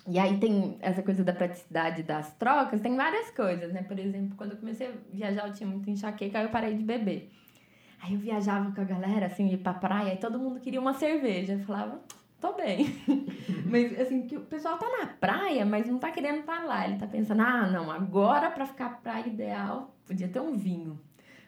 [0.08, 3.84] E aí tem essa coisa da praticidade das trocas, tem várias coisas, né?
[3.84, 6.84] Por exemplo, quando eu comecei a viajar, eu tinha muito enxaqueca, aí eu parei de
[6.84, 7.30] beber.
[8.02, 10.94] Aí eu viajava com a galera, assim, ir pra praia, e todo mundo queria uma
[10.94, 11.54] cerveja.
[11.54, 12.02] Eu falava,
[12.40, 12.96] tô bem.
[13.66, 16.88] mas, assim, que o pessoal tá na praia, mas não tá querendo estar tá lá.
[16.88, 21.00] Ele tá pensando, ah, não, agora pra ficar praia ideal, podia ter um vinho.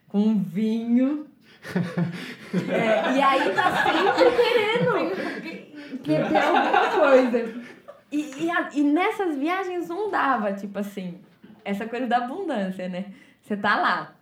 [0.08, 1.28] Com um vinho.
[2.54, 7.62] é, e aí tá sempre querendo beber alguma coisa.
[8.12, 11.22] E, e, a, e nessas viagens não dava, tipo assim,
[11.64, 13.14] essa coisa da abundância, né?
[13.42, 14.16] Você tá lá,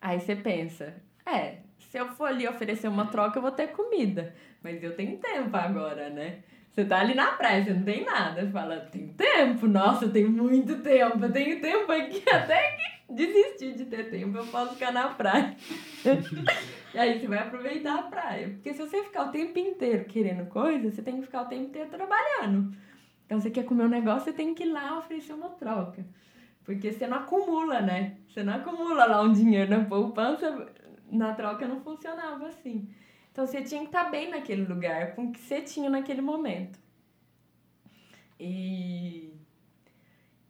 [0.00, 1.58] aí você pensa, é,
[1.90, 4.34] se eu for ali oferecer uma troca, eu vou ter comida.
[4.62, 6.40] Mas eu tenho tempo agora, né?
[6.70, 8.46] Você tá ali na praia, você não tem nada.
[8.50, 9.66] Fala, tem tempo?
[9.66, 11.24] Nossa, eu tenho muito tempo.
[11.24, 14.36] Eu tenho tempo aqui até que desistir de ter tempo.
[14.36, 15.56] Eu posso ficar na praia.
[16.92, 18.50] e aí você vai aproveitar a praia.
[18.50, 21.64] Porque se você ficar o tempo inteiro querendo coisa, você tem que ficar o tempo
[21.64, 22.74] inteiro trabalhando.
[23.24, 26.04] Então, você quer comer um negócio, você tem que ir lá oferecer uma troca.
[26.64, 28.16] Porque você não acumula, né?
[28.28, 30.66] Você não acumula lá um dinheiro na poupança,
[31.10, 32.88] na troca não funcionava assim.
[33.32, 36.78] Então, você tinha que estar bem naquele lugar, com o que você tinha naquele momento.
[38.40, 39.32] E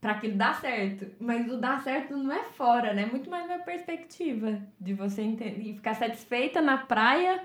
[0.01, 1.11] para aquilo dar certo.
[1.19, 3.07] Mas o dar certo não é fora, né?
[3.07, 7.43] Muito mais na perspectiva de você entender, ficar satisfeita na praia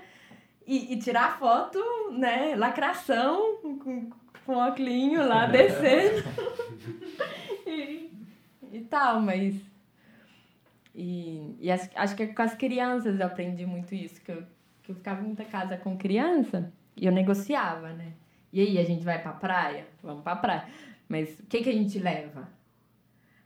[0.64, 1.80] e, e tirar foto,
[2.12, 2.54] né?
[2.54, 4.10] Lacração, com,
[4.46, 6.22] com o óculos lá descendo.
[7.66, 8.12] e,
[8.72, 9.71] e tal, mas.
[10.94, 14.42] E, e acho, acho que com as crianças eu aprendi muito isso, que eu,
[14.82, 18.12] que eu ficava em muita casa com criança e eu negociava, né?
[18.52, 19.86] E aí, a gente vai pra praia?
[20.02, 20.64] Vamos pra praia.
[21.08, 22.48] Mas o que, que a gente leva?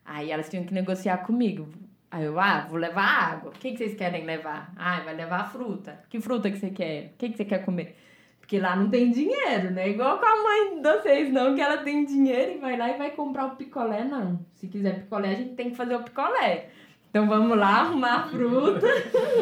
[0.05, 1.69] Aí elas tinham que negociar comigo.
[2.11, 3.51] Aí eu, ah, vou levar água.
[3.51, 4.73] O que, que vocês querem levar?
[4.77, 6.01] Ah, vai levar fruta.
[6.09, 7.13] Que fruta que você quer?
[7.15, 7.97] O que, que você quer comer?
[8.41, 9.91] Porque lá não tem dinheiro, né?
[9.91, 12.99] Igual com a mãe de vocês, não, que ela tem dinheiro e vai lá e
[12.99, 14.39] vai comprar o picolé, não.
[14.55, 16.69] Se quiser picolé, a gente tem que fazer o picolé.
[17.17, 18.87] Então vamos lá arrumar a fruta,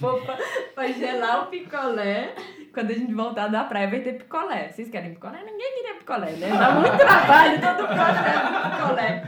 [0.00, 0.26] vamos
[0.74, 2.34] pra gelar o picolé.
[2.74, 4.68] Quando a gente voltar da praia vai ter picolé.
[4.68, 5.44] Vocês querem picolé?
[5.44, 6.48] Ninguém queria picolé, né?
[6.48, 9.24] Dá muito trabalho, todo quer picolé.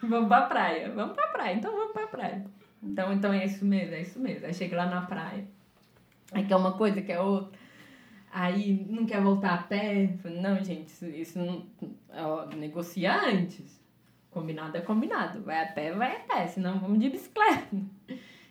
[0.00, 0.92] Vamos pra praia.
[0.94, 2.44] Vamos pra praia, então vamos pra praia.
[2.80, 4.46] Então, então é isso mesmo, é isso mesmo.
[4.46, 5.44] Aí chega lá na praia.
[6.30, 7.58] Aí quer uma coisa, quer outra.
[8.32, 10.08] Aí não quer voltar a pé.
[10.24, 11.66] Não, gente, isso, isso não.
[12.14, 13.81] Ó, negocia antes.
[14.32, 15.42] Combinado é combinado.
[15.42, 16.46] Vai a pé, vai a pé.
[16.48, 17.76] Senão vamos de bicicleta.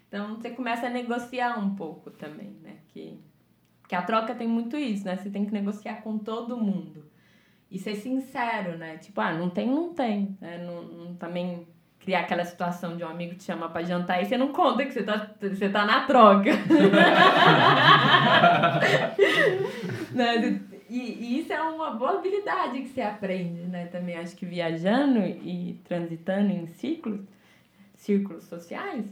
[0.07, 2.75] Então você começa a negociar um pouco também, né?
[2.89, 3.19] Que,
[3.87, 5.17] que a troca tem muito isso, né?
[5.17, 7.05] Você tem que negociar com todo mundo.
[7.69, 8.97] E ser sincero, né?
[8.97, 10.37] Tipo, ah, não tem, não tem.
[10.39, 10.57] Né?
[10.57, 11.67] Não, não, também
[11.97, 14.91] criar aquela situação de um amigo te chamar para jantar e você não conta que
[14.91, 16.51] você tá, você tá na troca.
[20.11, 20.59] né?
[20.91, 23.85] E, e, isso é uma boa habilidade que você aprende, né?
[23.85, 27.21] Também acho que viajando e transitando em ciclos,
[27.95, 29.05] círculos sociais,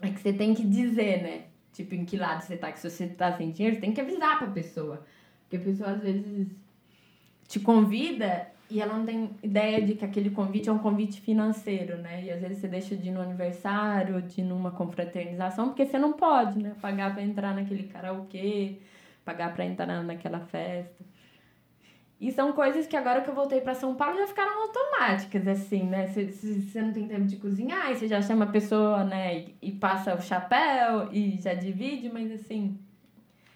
[0.00, 1.42] é que você tem que dizer, né?
[1.74, 4.00] Tipo, em que lado você tá, que se você tá sem dinheiro, você tem que
[4.00, 5.04] avisar pra pessoa.
[5.42, 6.48] Porque a pessoa às vezes
[7.46, 11.98] te convida e ela não tem ideia de que aquele convite é um convite financeiro,
[11.98, 12.24] né?
[12.24, 15.98] E às vezes você deixa de ir no aniversário, de ir numa confraternização, porque você
[15.98, 16.74] não pode, né?
[16.80, 18.78] Pagar pra entrar naquele karaokê,
[19.28, 21.04] pagar pra entrar naquela festa.
[22.18, 25.84] E são coisas que agora que eu voltei para São Paulo já ficaram automáticas, assim,
[25.84, 26.06] né?
[26.08, 29.38] Você não tem tempo de cozinhar, aí você já chama a pessoa, né?
[29.38, 32.78] E, e passa o chapéu e já divide, mas assim,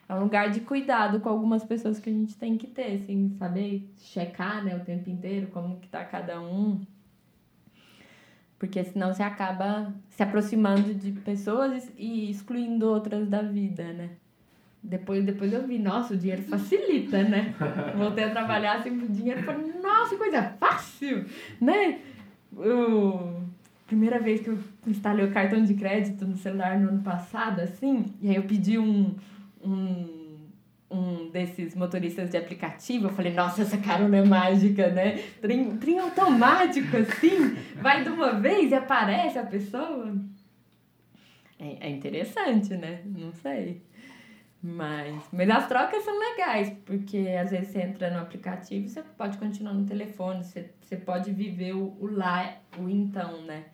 [0.06, 3.34] é um lugar de cuidado com algumas pessoas que a gente tem que ter, assim,
[3.38, 6.80] saber checar, né, o tempo inteiro, como que tá cada um.
[8.58, 14.10] Porque senão você acaba se aproximando de pessoas e excluindo outras da vida, né?
[14.82, 17.54] Depois, depois eu vi, nossa, o dinheiro facilita, né?
[17.96, 21.24] Voltei a trabalhar assim, o dinheiro falei, nossa, coisa fácil,
[21.60, 22.00] né?
[22.56, 23.42] Eu,
[23.86, 28.06] primeira vez que eu instalei o cartão de crédito no celular no ano passado, assim,
[28.20, 29.14] e aí eu pedi um,
[29.64, 30.48] um,
[30.90, 35.22] um desses motoristas de aplicativo, eu falei, nossa, essa carona é mágica, né?
[35.40, 40.12] Trem, trem automático, assim, vai de uma vez e aparece a pessoa.
[41.56, 43.02] É, é interessante, né?
[43.06, 43.80] Não sei.
[44.62, 49.36] Mas, mas as trocas são legais, porque às vezes você entra no aplicativo, você pode
[49.36, 53.64] continuar no telefone, você, você pode viver o, o lá, o então, né?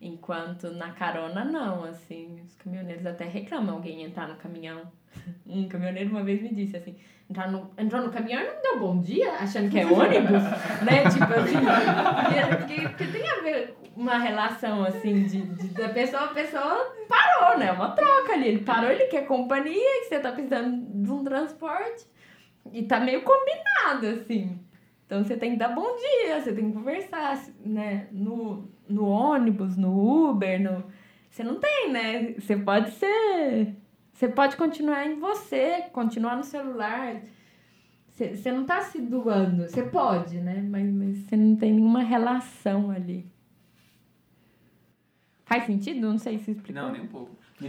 [0.00, 4.82] Enquanto na carona, não, assim, os caminhoneiros até reclamam alguém entrar no caminhão.
[5.46, 6.96] Um caminhoneiro uma vez me disse assim,
[7.30, 10.42] entrar no, entrou no caminhão e não deu bom dia, achando que é ônibus,
[10.82, 11.08] né?
[11.08, 11.54] Tipo assim,
[12.58, 17.58] porque, porque tem a ver uma relação, assim, de, de, da pessoa, a pessoa parou,
[17.58, 17.72] né?
[17.72, 18.48] Uma troca ali.
[18.48, 22.06] Ele parou, ele quer companhia, que você tá precisando de um transporte.
[22.72, 24.58] E tá meio combinado, assim.
[25.06, 28.08] Então você tem que dar bom dia, você tem que conversar, né?
[28.10, 30.84] No, no ônibus, no Uber, no...
[31.30, 32.34] Você não tem, né?
[32.38, 33.74] Você pode ser.
[34.12, 37.16] Você pode continuar em você, continuar no celular.
[38.08, 39.68] Você, não tá se doando.
[39.68, 40.64] Você pode, né?
[40.70, 43.26] Mas você não tem nenhuma relação ali.
[45.54, 46.00] Faz sentido?
[46.00, 46.82] Não sei se explicou.
[46.82, 47.30] Não, nem um pouco.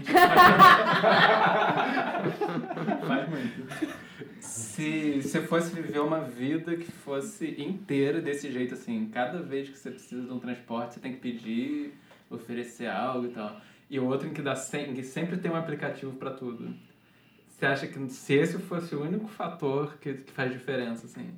[3.07, 3.67] Faz muito.
[4.41, 9.77] Se você fosse viver uma vida que fosse inteira desse jeito, assim, cada vez que
[9.77, 11.93] você precisa de um transporte, você tem que pedir,
[12.27, 13.61] oferecer algo e tal.
[13.87, 16.73] E outro em que, dá sem, que sempre tem um aplicativo para tudo.
[17.47, 21.35] Você acha que se esse fosse o único fator que, que faz diferença, assim,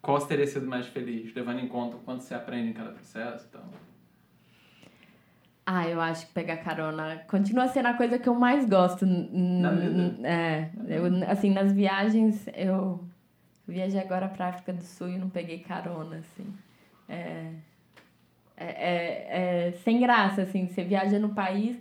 [0.00, 3.44] qual teria sido mais feliz, levando em conta o quanto você aprende em cada processo
[3.44, 3.70] e tal?
[5.72, 9.06] Ah, eu acho que pegar carona continua sendo a coisa que eu mais gosto.
[9.06, 10.26] Na vida?
[10.26, 13.04] É, eu, assim, nas viagens, eu
[13.68, 16.44] viajei agora pra África do Sul e não peguei carona, assim.
[17.08, 17.52] É,
[18.56, 21.78] é, é, é sem graça, assim, você viaja no país...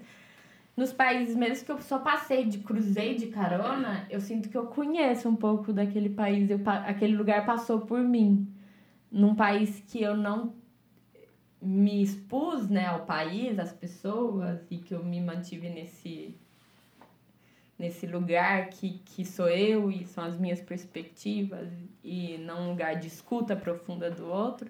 [0.77, 4.67] Nos países mesmo que eu só passei de cruzei de carona, eu sinto que eu
[4.67, 8.47] conheço um pouco daquele país, eu, aquele lugar passou por mim.
[9.11, 10.53] Num país que eu não
[11.61, 16.33] me expus né, ao país, às pessoas, e que eu me mantive nesse,
[17.77, 21.69] nesse lugar que, que sou eu e são as minhas perspectivas,
[22.03, 24.69] e não um lugar de escuta profunda do outro.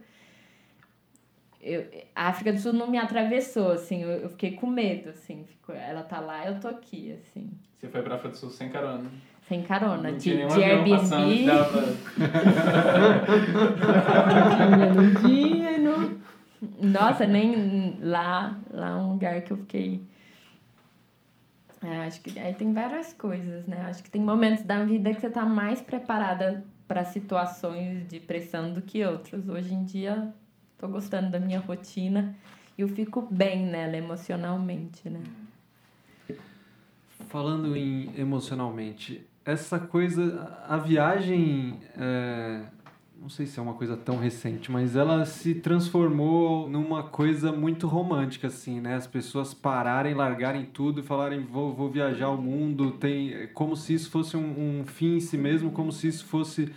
[1.61, 5.43] Eu, a África do Sul não me atravessou, assim, eu, eu fiquei com medo, assim,
[5.43, 8.69] ficou, ela tá lá, eu tô aqui, assim, Você foi pra África do Sul sem
[8.69, 9.11] carona.
[9.47, 11.81] sem carona, Não de, de avião passando Airbnb, dava pra...
[14.95, 16.17] não tinha, não.
[16.61, 20.01] Nossa, nem lá, lá é um lugar que eu fiquei.
[21.81, 23.85] É, acho que aí tem várias coisas, né?
[23.89, 28.73] Acho que tem momentos da vida que você tá mais preparada para situações de pressão
[28.73, 29.47] do que outros.
[29.47, 30.33] Hoje em dia,
[30.77, 32.35] tô gostando da minha rotina
[32.77, 35.21] e eu fico bem nela emocionalmente, né?
[37.29, 42.63] Falando em emocionalmente, essa coisa, a viagem, é,
[43.21, 47.85] não sei se é uma coisa tão recente, mas ela se transformou numa coisa muito
[47.85, 48.95] romântica, assim, né?
[48.95, 53.93] As pessoas pararem, largarem tudo e falarem, vou, vou viajar o mundo, tem, como se
[53.93, 56.71] isso fosse um, um fim em si mesmo, como se isso fosse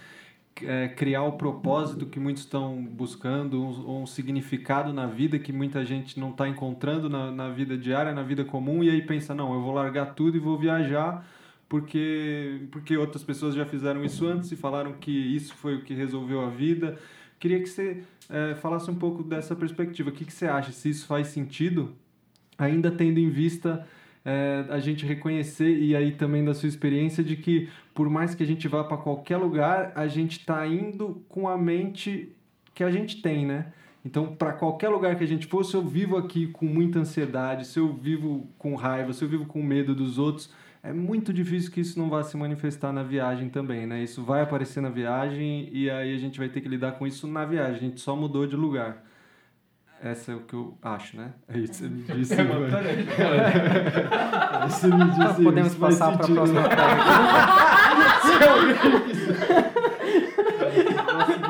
[0.63, 5.85] é, criar o propósito que muitos estão buscando, um, um significado na vida que muita
[5.85, 9.55] gente não está encontrando na, na vida diária, na vida comum, e aí pensa, não,
[9.55, 11.25] eu vou largar tudo e vou viajar
[11.73, 15.95] porque, porque outras pessoas já fizeram isso antes e falaram que isso foi o que
[15.95, 16.99] resolveu a vida.
[17.41, 20.11] Queria que você é, falasse um pouco dessa perspectiva.
[20.11, 20.71] O que, que você acha?
[20.71, 21.95] Se isso faz sentido,
[22.59, 23.89] ainda tendo em vista
[24.23, 28.43] é, a gente reconhecer, e aí também da sua experiência, de que por mais que
[28.43, 32.37] a gente vá para qualquer lugar, a gente está indo com a mente
[32.75, 33.73] que a gente tem, né?
[34.05, 37.67] Então, para qualquer lugar que a gente for, se eu vivo aqui com muita ansiedade,
[37.67, 40.53] se eu vivo com raiva, se eu vivo com medo dos outros,
[40.83, 44.03] é muito difícil que isso não vá se manifestar na viagem também, né?
[44.03, 47.29] Isso vai aparecer na viagem e aí a gente vai ter que lidar com isso
[47.29, 47.77] na viagem.
[47.77, 49.05] A gente só mudou de lugar.
[50.03, 51.33] Essa é o que eu acho, né?
[51.47, 52.35] É isso que você me disse.
[52.35, 52.81] Eu agora.
[54.61, 56.63] Aí você me disse Podemos isso, faz passar para a próxima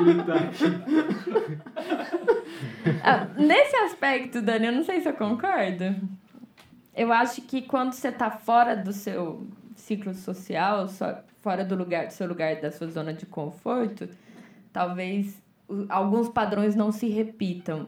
[0.03, 0.33] pergunta.
[3.03, 5.95] Ah, nesse aspecto, Dani, eu não sei se eu concordo.
[6.95, 10.87] Eu acho que quando você está fora do seu ciclo social,
[11.41, 14.07] fora do lugar, do seu lugar, da sua zona de conforto,
[14.71, 15.41] talvez
[15.89, 17.87] alguns padrões não se repitam.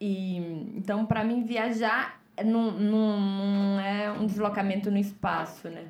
[0.00, 0.36] E
[0.76, 5.86] então, para mim, viajar não, não, não é um deslocamento no espaço, né?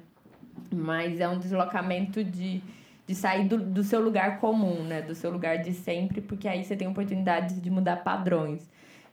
[0.73, 2.63] Mas é um deslocamento de,
[3.07, 5.01] de sair do, do seu lugar comum, né?
[5.01, 8.69] Do seu lugar de sempre, porque aí você tem oportunidade de mudar padrões.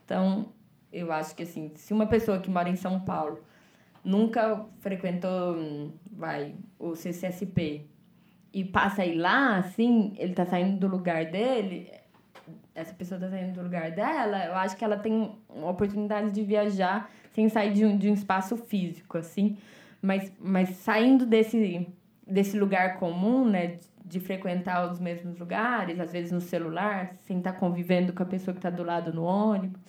[0.05, 0.47] Então,
[0.91, 3.39] eu acho que assim, se uma pessoa que mora em São Paulo
[4.03, 7.85] nunca frequentou, vai, o CCSP
[8.53, 11.89] e passa a ir lá, assim, ele tá saindo do lugar dele,
[12.75, 16.43] essa pessoa tá saindo do lugar dela, eu acho que ela tem uma oportunidade de
[16.43, 19.57] viajar sem sair de um, de um espaço físico, assim,
[20.01, 21.87] mas, mas saindo desse,
[22.27, 27.53] desse lugar comum, né, de, frequentar os mesmos lugares, às vezes no celular, sem estar
[27.53, 29.79] convivendo com a pessoa que está do lado no ônibus,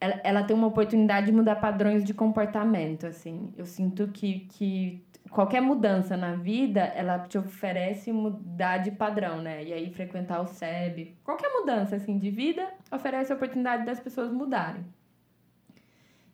[0.00, 3.52] ela, ela tem uma oportunidade de mudar padrões de comportamento, assim.
[3.56, 9.64] Eu sinto que, que qualquer mudança na vida, ela te oferece mudar de padrão, né?
[9.64, 14.32] E aí frequentar o SEB, qualquer mudança, assim, de vida, oferece a oportunidade das pessoas
[14.32, 14.84] mudarem.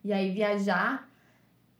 [0.03, 1.09] E aí viajar,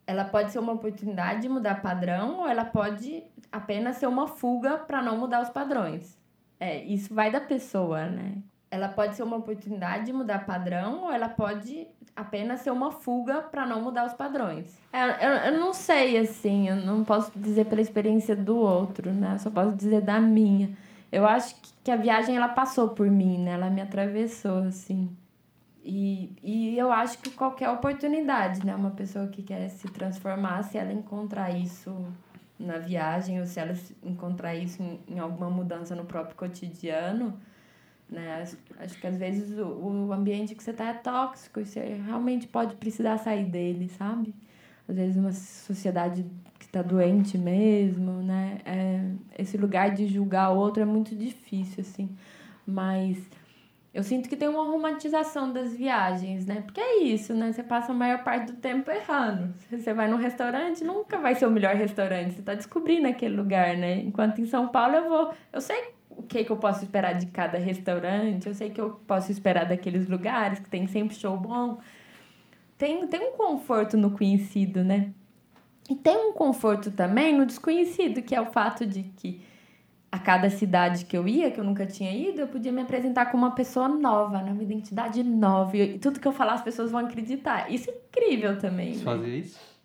[0.06, 3.22] ela pode ser uma oportunidade de mudar padrão ou ela pode
[3.52, 6.18] apenas ser uma fuga para não mudar os padrões.
[6.58, 8.38] É, isso vai da pessoa, né?
[8.70, 13.42] Ela pode ser uma oportunidade de mudar padrão ou ela pode apenas ser uma fuga
[13.42, 14.76] para não mudar os padrões.
[14.92, 19.34] É, eu, eu não sei, assim, eu não posso dizer pela experiência do outro, né?
[19.34, 20.70] Eu só posso dizer da minha.
[21.12, 23.52] Eu acho que, que a viagem, ela passou por mim, né?
[23.52, 25.14] Ela me atravessou, assim.
[25.84, 28.74] E, e eu acho que qualquer oportunidade, né?
[28.74, 31.94] Uma pessoa que quer se transformar, se ela encontrar isso
[32.58, 37.38] na viagem ou se ela encontrar isso em, em alguma mudança no próprio cotidiano,
[38.08, 38.44] né?
[38.78, 42.46] Acho, que às vezes o, o ambiente que você tá é tóxico e você realmente
[42.46, 44.34] pode precisar sair dele, sabe?
[44.88, 46.24] Às vezes uma sociedade
[46.58, 48.58] que tá doente mesmo, né?
[48.64, 52.08] É, esse lugar de julgar o outro é muito difícil, assim.
[52.64, 53.18] Mas
[53.92, 56.60] eu sinto que tem uma romantização das viagens, né?
[56.60, 57.50] Porque é isso, né?
[57.50, 59.54] Você passa a maior parte do tempo errando.
[59.70, 62.34] Você vai num restaurante, nunca vai ser o melhor restaurante.
[62.34, 64.00] Você tá descobrindo aquele lugar, né?
[64.00, 65.34] Enquanto em São Paulo eu vou.
[65.52, 69.00] Eu sei o que, que eu posso esperar de cada restaurante, eu sei que eu
[69.06, 71.78] posso esperar daqueles lugares que tem sempre show bom.
[72.78, 75.12] Tem, tem um conforto no conhecido, né?
[75.88, 79.40] E tem um conforto também no desconhecido, que é o fato de que
[80.10, 83.26] a cada cidade que eu ia, que eu nunca tinha ido, eu podia me apresentar
[83.26, 84.52] como uma pessoa nova, né?
[84.52, 85.76] uma identidade nova.
[85.76, 87.70] E tudo que eu falar, as pessoas vão acreditar.
[87.70, 88.96] Isso é incrível também.
[88.96, 89.04] Né?
[89.04, 89.75] fazia isso?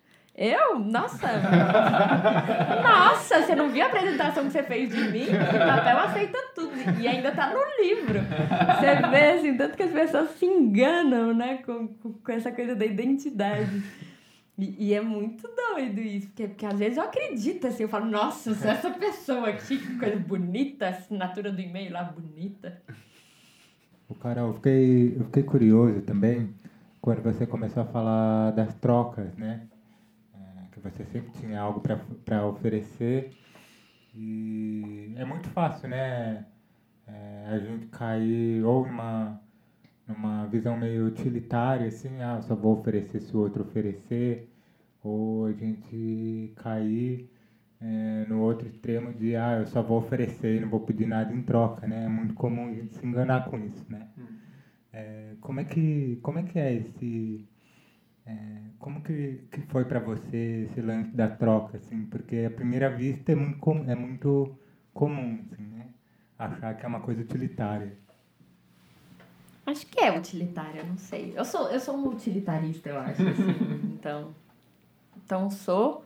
[0.42, 0.76] Eu?
[0.80, 1.28] Nossa!
[2.82, 5.26] Nossa, você não viu a apresentação que você fez de mim?
[5.26, 6.72] O papel aceita tudo.
[7.00, 8.18] E ainda tá no livro.
[8.18, 11.58] Você vê, assim, tanto que as pessoas se enganam, né?
[11.58, 13.84] Com, com, essa coisa da identidade.
[14.58, 18.06] E, e é muito doido isso, porque, porque às vezes eu acredito, assim, eu falo,
[18.06, 22.82] nossa, essa pessoa aqui, que coisa bonita, assinatura do e-mail lá, bonita.
[24.08, 26.52] O Carol, eu fiquei, eu fiquei curioso também
[27.00, 29.68] quando você começou a falar das trocas, né?
[30.82, 31.80] Você sempre tinha algo
[32.24, 33.26] para oferecer.
[34.14, 36.44] E é muito fácil, né?
[37.06, 39.38] É, a gente cair ou numa,
[40.06, 44.40] numa visão meio utilitária, assim, ah, eu só vou oferecer se o outro oferecer.
[45.02, 47.20] Ou a gente cair
[47.80, 51.32] é, no outro extremo de, ah, eu só vou oferecer e não vou pedir nada
[51.32, 52.04] em troca, né?
[52.04, 54.06] É muito comum a gente se enganar com isso, né?
[54.92, 57.44] É, como é que como é que é esse
[58.26, 58.34] é,
[58.78, 63.32] como que, que foi para você esse lance da troca assim porque à primeira vista
[63.32, 64.56] é muito com, é muito
[64.94, 65.86] comum assim né
[66.38, 67.96] achar que é uma coisa utilitária
[69.64, 71.32] Acho que é utilitária, não sei.
[71.36, 73.22] Eu sou, eu sou um utilitarista, eu acho.
[73.22, 73.54] assim.
[73.94, 74.34] então,
[75.24, 76.04] então sou,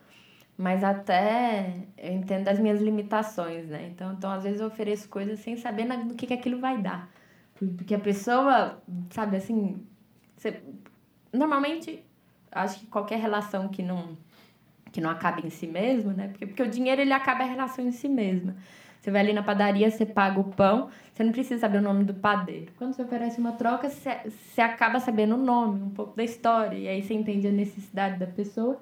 [0.59, 3.89] mas até eu entendo as minhas limitações, né?
[3.89, 6.81] Então, então às vezes eu ofereço coisas sem saber na- no que, que aquilo vai
[6.81, 7.11] dar.
[7.55, 9.83] Porque a pessoa, sabe assim,
[10.37, 10.61] você,
[11.33, 12.05] normalmente
[12.51, 14.17] Acho que qualquer relação que não
[14.93, 16.29] que não acaba em si mesmo, né?
[16.29, 18.57] Porque, porque o dinheiro ele acaba a relação em si mesma.
[18.99, 22.03] Você vai ali na padaria, você paga o pão, você não precisa saber o nome
[22.03, 22.73] do padeiro.
[22.79, 26.77] Quando você oferece uma troca, você, você acaba sabendo o nome, um pouco da história,
[26.77, 28.81] e aí você entende a necessidade da pessoa.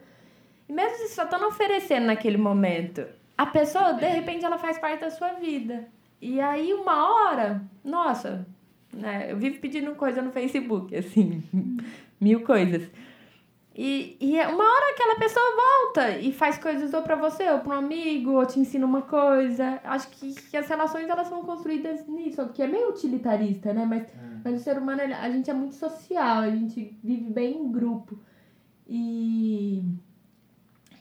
[0.68, 3.04] E mesmo se só estão oferecendo naquele momento,
[3.36, 5.88] a pessoa, de repente, ela faz parte da sua vida.
[6.22, 8.46] E aí, uma hora, nossa,
[8.92, 9.26] né?
[9.30, 11.42] Eu vivo pedindo coisa no Facebook, assim,
[12.20, 12.88] mil coisas.
[13.76, 17.58] E, e é uma hora aquela pessoa volta e faz coisas ou para você, ou
[17.58, 19.80] para um amigo, ou te ensina uma coisa.
[19.82, 23.84] Acho que, que as relações elas são construídas nisso, que é meio utilitarista, né?
[23.84, 24.06] Mas,
[24.44, 28.16] mas o ser humano, a gente é muito social, a gente vive bem em grupo.
[28.86, 29.82] E.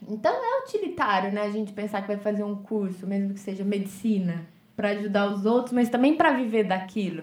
[0.08, 1.42] Então é utilitário, né?
[1.42, 5.46] A gente pensar que vai fazer um curso, mesmo que seja medicina, para ajudar os
[5.46, 7.22] outros, mas também para viver daquilo.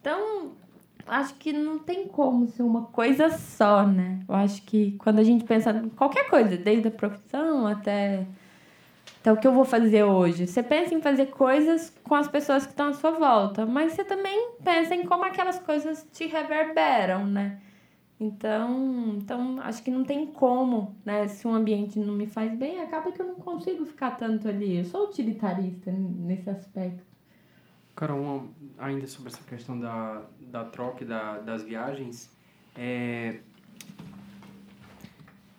[0.00, 0.52] Então,
[1.10, 4.20] acho que não tem como ser uma coisa só, né?
[4.28, 8.26] Eu acho que quando a gente pensa em qualquer coisa, desde a profissão até,
[9.20, 12.64] até o que eu vou fazer hoje, você pensa em fazer coisas com as pessoas
[12.64, 17.26] que estão à sua volta, mas você também pensa em como aquelas coisas te reverberam,
[17.26, 17.60] né?
[18.20, 21.26] Então, então acho que não tem como, né?
[21.26, 24.76] Se um ambiente não me faz bem, acaba que eu não consigo ficar tanto ali.
[24.76, 27.09] Eu sou utilitarista nesse aspecto.
[28.00, 28.48] Carol, uma-
[28.78, 32.30] ainda sobre essa questão da, da troca e da, das viagens,
[32.74, 33.40] é,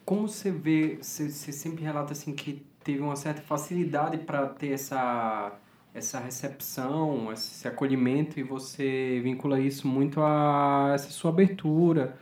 [0.03, 4.69] como você vê, você, você sempre relata assim que teve uma certa facilidade para ter
[4.71, 5.55] essa,
[5.93, 12.17] essa recepção, esse acolhimento e você vincula isso muito a essa sua abertura,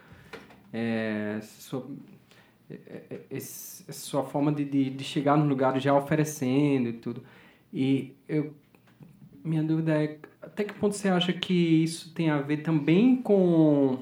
[0.74, 1.88] é, essa sua,
[2.70, 2.74] é,
[3.09, 7.24] é, esse- essa sua forma de, de, de chegar no lugar já oferecendo e tudo.
[7.74, 8.53] E eu
[9.44, 14.00] minha dúvida é até que ponto você acha que isso tem a ver também com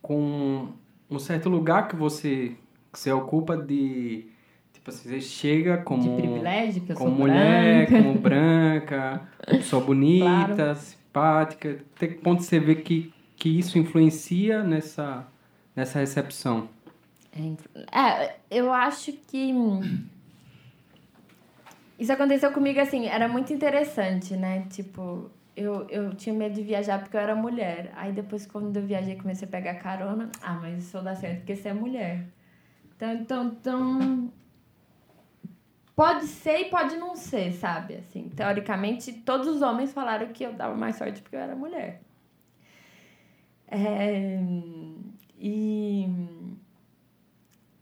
[0.00, 0.68] com
[1.10, 2.56] um certo lugar que você
[2.92, 4.26] que você ocupa de
[4.72, 8.02] tipo assim, você chega como de privilégio, que eu como sou mulher, branca.
[8.02, 10.76] como branca, pessoa bonita, Claro.
[10.76, 11.78] simpática.
[11.96, 15.26] Até que ponto você vê que que isso influencia nessa
[15.74, 16.68] nessa recepção?
[17.92, 19.52] É, eu acho que.
[21.98, 24.66] Isso aconteceu comigo assim, era muito interessante, né?
[24.70, 27.92] Tipo, eu, eu tinha medo de viajar porque eu era mulher.
[27.94, 30.30] Aí depois, quando eu viajei, comecei a pegar carona.
[30.40, 32.26] Ah, mas isso dá certo porque você é mulher.
[32.96, 34.32] Então, então, então.
[35.94, 37.96] Pode ser e pode não ser, sabe?
[37.96, 42.00] Assim, teoricamente, todos os homens falaram que eu dava mais sorte porque eu era mulher.
[43.68, 44.38] É,
[45.38, 46.08] e.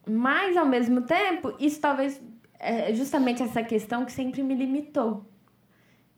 [0.09, 2.21] Mas, ao mesmo tempo, isso talvez
[2.61, 5.25] é justamente essa questão que sempre me limitou.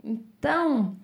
[0.02, 0.96] Então,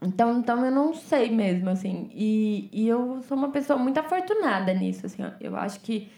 [0.00, 2.10] então, então eu não sei mesmo, assim.
[2.12, 5.22] E, e eu sou uma pessoa muito afortunada nisso, assim.
[5.40, 6.10] Eu acho que,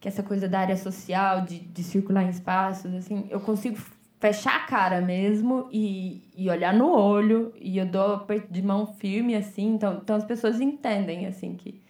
[0.00, 3.76] que essa coisa da área social, de, de circular em espaços, assim, eu consigo
[4.20, 7.52] fechar a cara mesmo e, e olhar no olho.
[7.60, 9.74] E eu dou de mão firme, assim.
[9.74, 11.82] Então, então as pessoas entendem, assim, que,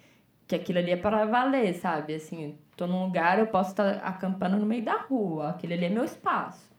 [0.46, 2.14] que aquilo ali é para valer, sabe?
[2.14, 5.50] Assim, tô num lugar, eu posso estar acampando no meio da rua.
[5.50, 6.70] Aquele ali é meu espaço.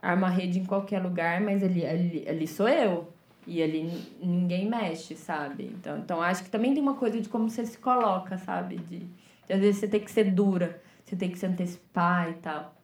[0.00, 3.12] Arma rede em qualquer lugar, mas ali, ali, ali sou eu.
[3.46, 3.90] E ali
[4.22, 5.64] ninguém mexe, sabe?
[5.74, 8.76] Então, então acho que também tem uma coisa de como você se coloca, sabe?
[8.76, 12.34] De, de às vezes você tem que ser dura, você tem que se antecipar e
[12.34, 12.74] tal.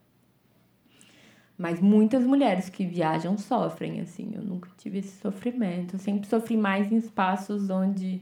[1.56, 4.32] Mas muitas mulheres que viajam sofrem, assim.
[4.34, 5.94] Eu nunca tive esse sofrimento.
[5.94, 8.20] Eu sempre sofri mais em espaços onde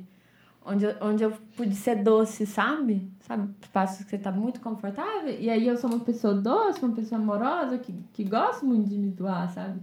[0.64, 3.08] onde, onde eu pude ser doce, sabe?
[3.32, 3.54] Sabe?
[3.62, 5.34] Espaços que você tá muito confortável.
[5.40, 8.98] E aí eu sou uma pessoa doce, uma pessoa amorosa, que, que gosta muito de
[8.98, 9.80] me doar, sabe?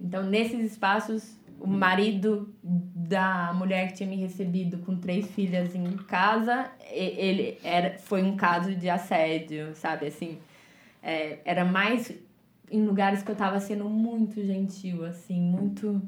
[0.00, 5.96] Então, nesses espaços, o marido da mulher que tinha me recebido com três filhas em
[5.96, 10.06] casa, ele era, foi um caso de assédio, sabe?
[10.06, 10.38] Assim,
[11.02, 12.14] é, era mais
[12.70, 16.00] em lugares que eu tava sendo muito gentil, assim, muito,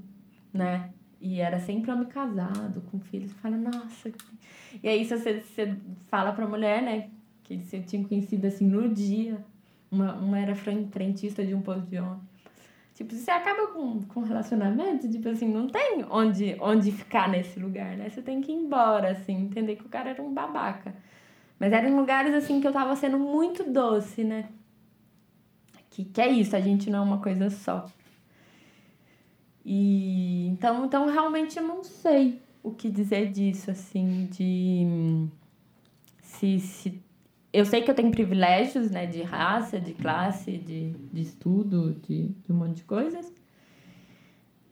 [0.55, 0.91] né?
[1.25, 3.31] E era sempre homem casado, com filhos.
[3.31, 4.11] Você fala, nossa.
[4.11, 4.25] que-"
[4.83, 5.77] E aí, se você, você
[6.09, 7.09] fala pra mulher, né?
[7.45, 9.39] Que você tinha conhecido assim no dia.
[9.91, 12.19] Uma, uma era fren- frentista de um posto de homem.
[12.95, 17.97] Tipo, você acaba com, com relacionamento, tipo assim, não tem onde, onde ficar nesse lugar,
[17.97, 18.09] né?
[18.11, 20.95] Você tem que ir embora, assim, entender que o cara era um babaca.
[21.59, 24.49] Mas eram lugares, assim, que eu tava sendo muito doce, né?
[25.91, 27.87] Que, que é isso, a gente não é uma coisa só.
[29.65, 35.29] E então, então realmente eu não sei o que dizer disso, assim, de
[36.23, 37.03] se, se
[37.53, 42.29] eu sei que eu tenho privilégios, né, de raça, de classe, de, de estudo, de,
[42.29, 43.33] de um monte de coisas.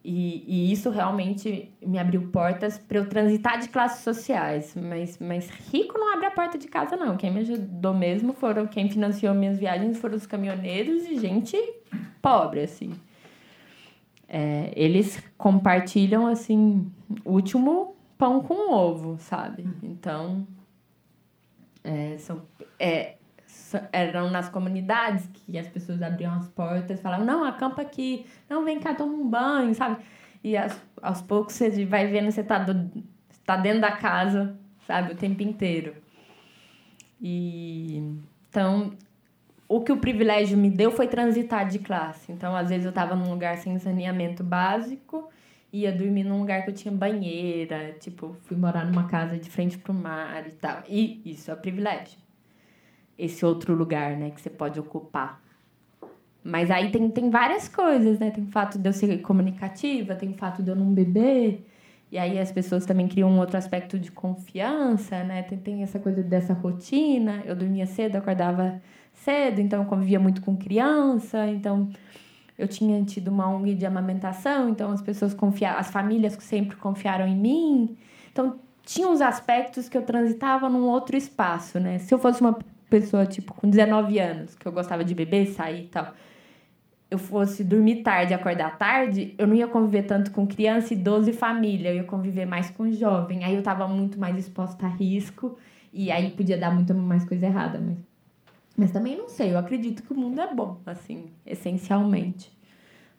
[0.03, 4.75] E, e isso realmente me abriu portas para eu transitar de classes sociais.
[4.75, 7.19] Mas, mas rico não abre a porta de casa, não.
[7.19, 11.57] Quem me ajudou mesmo foram quem financiou minhas viagens foram os caminhoneiros e gente
[12.23, 12.95] pobre, assim.
[14.33, 16.89] É, eles compartilham, assim,
[17.25, 19.67] o último pão com ovo, sabe?
[19.83, 20.47] Então,
[21.83, 22.43] é, são,
[22.79, 23.17] é,
[23.93, 28.79] eram nas comunidades que as pessoas abriam as portas, falavam, não, acampa aqui, não, vem
[28.79, 30.01] cá, toma um banho, sabe?
[30.45, 32.89] E aos, aos poucos você vai vendo, você tá, do,
[33.45, 34.57] tá dentro da casa,
[34.87, 35.97] sabe, o tempo inteiro.
[37.21, 38.17] E
[38.49, 38.93] então,
[39.71, 42.33] o que o privilégio me deu foi transitar de classe.
[42.33, 45.31] Então, às vezes eu estava num lugar sem saneamento básico,
[45.73, 49.79] ia dormir num lugar que eu tinha banheira, tipo, fui morar numa casa de frente
[49.79, 50.83] pro mar e tal.
[50.89, 52.19] E isso é privilégio
[53.17, 55.41] esse outro lugar, né, que você pode ocupar.
[56.43, 58.31] Mas aí tem, tem várias coisas, né?
[58.31, 61.67] Tem o fato de eu ser comunicativa, tem o fato de eu não beber.
[62.11, 65.43] E aí as pessoas também criam um outro aspecto de confiança, né?
[65.43, 67.43] Tem, tem essa coisa dessa rotina.
[67.45, 68.81] Eu dormia cedo, acordava
[69.21, 71.47] cedo, então eu convivia muito com criança.
[71.47, 71.89] Então
[72.59, 77.27] eu tinha tido uma ONG de amamentação, então as pessoas confiaram, as famílias sempre confiaram
[77.27, 77.97] em mim.
[78.31, 81.99] Então tinha uns aspectos que eu transitava num outro espaço, né?
[81.99, 82.59] Se eu fosse uma
[82.89, 86.13] pessoa, tipo, com 19 anos, que eu gostava de beber, sair e tal,
[87.11, 91.33] eu fosse dormir tarde acordar tarde, eu não ia conviver tanto com criança, idoso e
[91.33, 93.45] família, eu ia conviver mais com jovem.
[93.45, 95.57] Aí eu tava muito mais exposta a risco
[95.93, 98.10] e aí podia dar muito mais coisa errada, mas
[98.81, 102.51] mas também não sei, eu acredito que o mundo é bom, assim, essencialmente.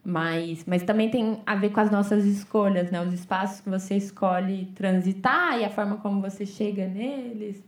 [0.03, 2.99] Mas, mas também tem a ver com as nossas escolhas, né?
[2.99, 7.63] Os espaços que você escolhe transitar e a forma como você chega neles.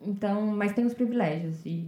[0.00, 1.86] Então, mas tem os privilégios, e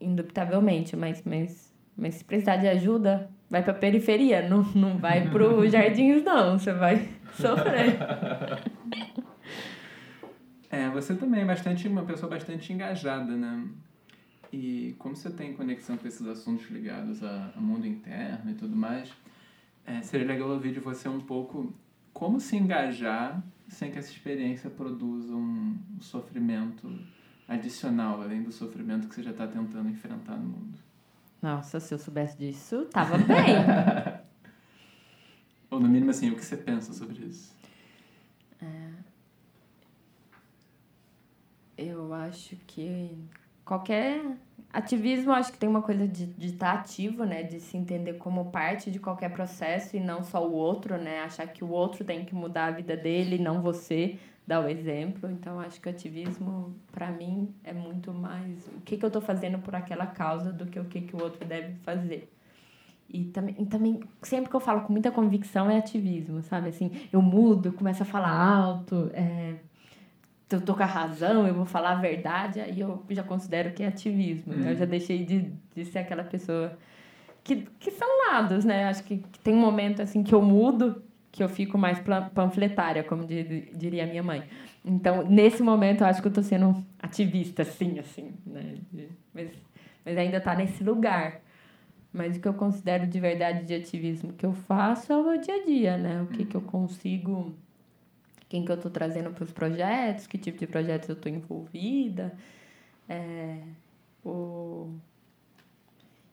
[0.00, 5.26] indubitavelmente, mas, mas, mas se precisar de ajuda, vai para a periferia, não, não vai
[5.28, 7.98] para os jardins, não, você vai sofrer.
[10.72, 13.68] É, você também é bastante, uma pessoa bastante engajada, né?
[14.50, 19.12] E como você tem conexão com esses assuntos ligados ao mundo interno e tudo mais,
[19.84, 21.74] é, seria legal ouvir de você um pouco
[22.14, 26.90] como se engajar sem que essa experiência produza um sofrimento
[27.46, 30.78] adicional, além do sofrimento que você já está tentando enfrentar no mundo.
[31.42, 33.56] Nossa, se eu soubesse disso, tava bem.
[35.70, 37.54] Ou no mínimo assim, o que você pensa sobre isso?
[41.88, 43.16] Eu acho que
[43.64, 44.22] qualquer
[44.72, 47.42] ativismo, acho que tem uma coisa de, estar tá ativo, né?
[47.42, 51.20] De se entender como parte de qualquer processo e não só o outro, né?
[51.20, 55.30] Achar que o outro tem que mudar a vida dele, não você dar o exemplo.
[55.30, 59.58] Então, acho que ativismo, para mim, é muito mais o que, que eu estou fazendo
[59.58, 62.32] por aquela causa do que o que, que o outro deve fazer.
[63.08, 66.70] E também, e também, sempre que eu falo com muita convicção, é ativismo, sabe?
[66.70, 69.56] Assim, eu mudo, eu começo a falar alto, é,
[70.52, 73.82] eu tô com a razão, eu vou falar a verdade, aí eu já considero que
[73.82, 74.54] é ativismo.
[74.54, 74.72] Né?
[74.72, 74.90] Eu já uhum.
[74.90, 76.76] deixei de, de ser aquela pessoa...
[77.44, 78.84] Que, que são lados, né?
[78.84, 81.98] Acho que, que tem um momento, assim, que eu mudo que eu fico mais
[82.34, 84.44] panfletária, como diria minha mãe.
[84.84, 88.76] Então, nesse momento, eu acho que eu estou sendo ativista, sim, assim, né?
[89.32, 89.50] Mas,
[90.04, 91.40] mas ainda está nesse lugar.
[92.12, 95.40] Mas o que eu considero de verdade de ativismo que eu faço é o meu
[95.40, 96.20] dia a dia, né?
[96.20, 97.54] O que, que eu consigo,
[98.52, 102.34] quem que eu estou trazendo para os projetos, que tipo de projetos eu estou envolvida,
[103.08, 103.56] é,
[104.22, 104.90] o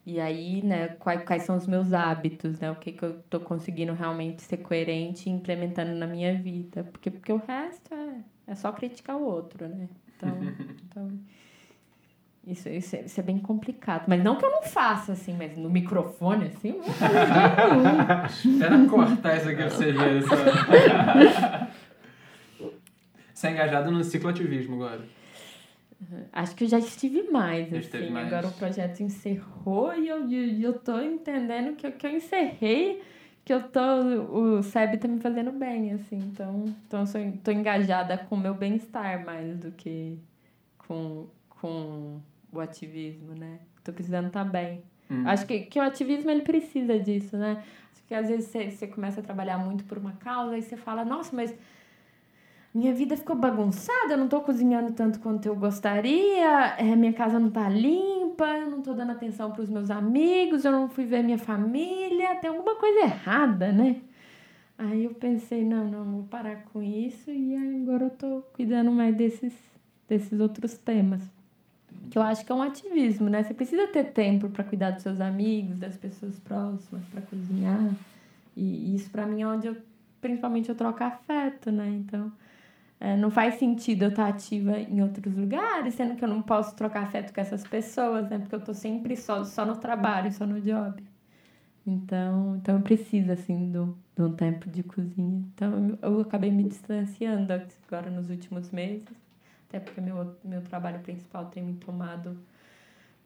[0.05, 2.71] e aí, né, quais, quais são os meus hábitos, né?
[2.71, 6.83] O que, que eu tô conseguindo realmente ser coerente e implementando na minha vida.
[6.85, 8.15] Porque, porque o resto é,
[8.47, 9.87] é só criticar o outro, né?
[10.15, 10.29] Então,
[10.89, 11.19] então
[12.47, 14.05] isso, isso, é, isso é bem complicado.
[14.07, 18.85] Mas não que eu não faça, assim, mas no microfone, assim, não vou fazer Espera
[18.87, 20.23] cortar isso aqui pra você ver.
[23.39, 25.01] Você é engajado no cicloativismo agora.
[26.33, 28.09] Acho que eu já estive mais, já assim.
[28.09, 28.27] Mais.
[28.27, 33.01] Agora o projeto encerrou e eu, eu tô entendendo que, que eu encerrei,
[33.45, 33.79] que eu tô.
[33.79, 36.17] O SEB tá me fazendo bem, assim.
[36.17, 40.19] Então, então eu sou, tô engajada com o meu bem-estar mais do que
[40.79, 41.27] com,
[41.61, 42.19] com
[42.51, 43.59] o ativismo, né?
[43.85, 44.83] Tô precisando estar tá bem.
[45.09, 45.25] Hum.
[45.25, 47.63] Acho que, que o ativismo ele precisa disso, né?
[47.93, 50.75] Acho que às vezes você, você começa a trabalhar muito por uma causa e você
[50.75, 51.55] fala, nossa, mas
[52.73, 57.39] minha vida ficou bagunçada, eu não estou cozinhando tanto quanto eu gostaria, é, minha casa
[57.39, 61.05] não está limpa, eu não estou dando atenção para os meus amigos, eu não fui
[61.05, 64.01] ver minha família, tem alguma coisa errada, né?
[64.77, 69.13] Aí eu pensei, não, não, vou parar com isso e agora eu estou cuidando mais
[69.15, 69.53] desses,
[70.07, 71.21] desses outros temas.
[72.09, 73.43] Que eu acho que é um ativismo, né?
[73.43, 77.93] Você precisa ter tempo para cuidar dos seus amigos, das pessoas próximas, para cozinhar.
[78.55, 79.75] E isso para mim é onde eu,
[80.21, 81.89] principalmente, eu troco afeto, né?
[81.89, 82.31] Então,
[82.99, 86.75] é, não faz sentido eu estar ativa em outros lugares, sendo que eu não posso
[86.75, 88.39] trocar afeto com essas pessoas, né?
[88.39, 91.01] Porque eu tô sempre só, só no trabalho, só no job.
[91.87, 95.45] Então, então eu preciso, assim, do, de um tempo de cozinha.
[95.55, 97.53] Então, eu, eu acabei me distanciando
[97.87, 99.07] agora nos últimos meses,
[99.69, 102.37] até porque meu, meu trabalho principal tem me tomado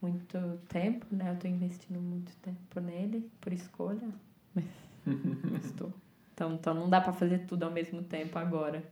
[0.02, 0.38] muito
[0.70, 1.30] tempo, né?
[1.30, 4.08] Eu estou investindo muito tempo nele, por escolha,
[4.54, 4.66] mas
[5.66, 5.92] estou.
[6.34, 8.84] Então, então não dá para fazer tudo ao mesmo tempo agora.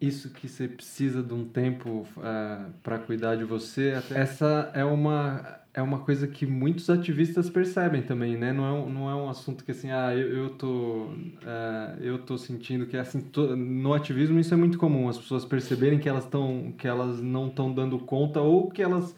[0.00, 5.58] Isso que você precisa de um tempo uh, para cuidar de você, essa é uma
[5.74, 8.52] é uma coisa que muitos ativistas percebem também, né?
[8.52, 12.18] Não é um, não é um assunto que assim, ah, eu, eu tô uh, eu
[12.18, 16.08] tô sentindo que assim, tô, no ativismo isso é muito comum, as pessoas perceberem que
[16.08, 19.14] elas estão que elas não estão dando conta ou que elas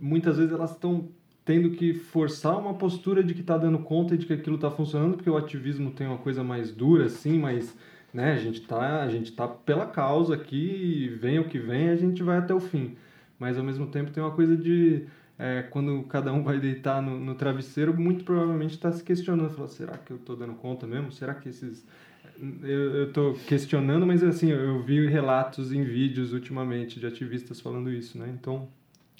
[0.00, 1.08] muitas vezes elas estão
[1.44, 4.70] tendo que forçar uma postura de que está dando conta e de que aquilo está
[4.70, 7.76] funcionando, porque o ativismo tem uma coisa mais dura assim, mas
[8.12, 11.96] né, a gente tá a gente tá pela causa aqui, vem o que vem, a
[11.96, 12.96] gente vai até o fim.
[13.38, 15.06] Mas ao mesmo tempo tem uma coisa de
[15.38, 19.48] é, quando cada um vai deitar no, no travesseiro, muito provavelmente está se questionando.
[19.48, 21.10] Fala, será que eu estou dando conta mesmo?
[21.10, 21.82] Será que esses.
[22.62, 28.18] Eu estou questionando, mas assim, eu vi relatos em vídeos ultimamente de ativistas falando isso,
[28.18, 28.30] né?
[28.38, 28.68] Então,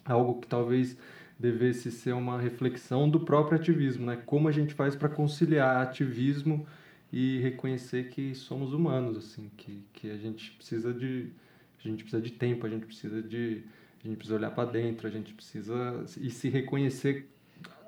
[0.04, 0.96] algo que talvez
[1.38, 4.18] devesse ser uma reflexão do próprio ativismo, né?
[4.26, 6.66] Como a gente faz para conciliar ativismo
[7.12, 11.32] e reconhecer que somos humanos, assim, que, que a gente precisa de
[11.78, 13.64] a gente precisa de tempo, a gente precisa de
[14.04, 17.28] a gente precisa olhar para dentro, a gente precisa e se reconhecer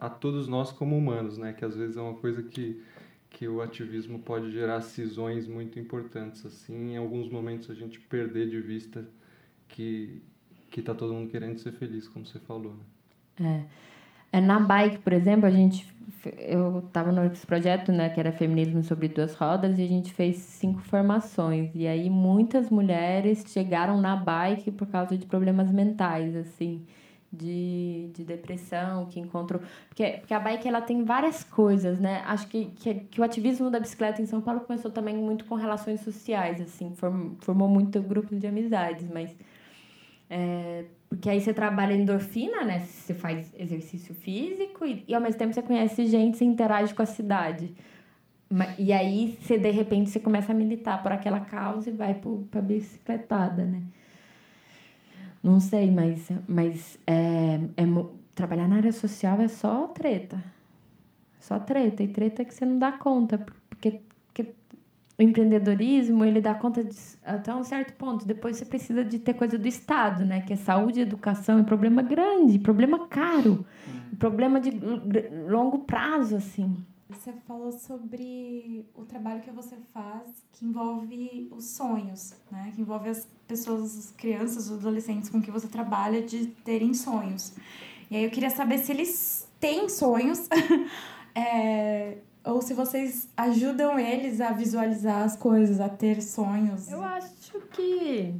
[0.00, 1.52] a todos nós como humanos, né?
[1.52, 2.82] Que às vezes é uma coisa que
[3.30, 8.50] que o ativismo pode gerar cisões muito importantes assim, em alguns momentos a gente perder
[8.50, 9.08] de vista
[9.68, 10.22] que
[10.70, 12.74] que tá todo mundo querendo ser feliz, como você falou.
[13.38, 13.68] Né?
[13.68, 13.91] É.
[14.32, 14.40] é.
[14.40, 15.92] Na bike, por exemplo, a gente
[16.38, 20.36] eu estava nesse projeto, né, que era feminismo sobre duas rodas e a gente fez
[20.36, 26.86] cinco formações e aí muitas mulheres chegaram na bike por causa de problemas mentais, assim,
[27.32, 32.22] de, de depressão, que encontram porque, porque a bike ela tem várias coisas, né?
[32.26, 35.54] Acho que, que, que o ativismo da bicicleta em São Paulo começou também muito com
[35.54, 39.34] relações sociais, assim, formou, formou muito grupos de amizades, mas
[40.30, 42.80] é, porque aí você trabalha endorfina, né?
[42.80, 47.02] Você faz exercício físico e, e ao mesmo tempo você conhece gente, você interage com
[47.02, 47.74] a cidade.
[48.78, 52.60] E aí, você, de repente, você começa a militar por aquela causa e vai para
[52.60, 53.82] a bicicletada, né?
[55.42, 57.84] Não sei, mas, mas é, é,
[58.34, 60.42] trabalhar na área social é só treta.
[61.38, 62.02] Só treta.
[62.02, 63.44] E treta que você não dá conta.
[63.68, 64.00] Porque
[65.18, 68.26] o empreendedorismo, ele dá conta de, até um certo ponto.
[68.26, 70.40] Depois você precisa de ter coisa do Estado, né?
[70.40, 71.58] Que é saúde e educação.
[71.58, 73.64] É problema grande, problema caro.
[73.86, 74.16] Hum.
[74.18, 74.70] Problema de
[75.48, 76.76] longo prazo, assim.
[77.10, 82.72] Você falou sobre o trabalho que você faz que envolve os sonhos, né?
[82.74, 87.54] Que envolve as pessoas, as crianças, os adolescentes com que você trabalha de terem sonhos.
[88.10, 90.48] E aí eu queria saber se eles têm sonhos.
[91.34, 96.90] é, ou se vocês ajudam eles a visualizar as coisas, a ter sonhos.
[96.90, 98.34] Eu acho que,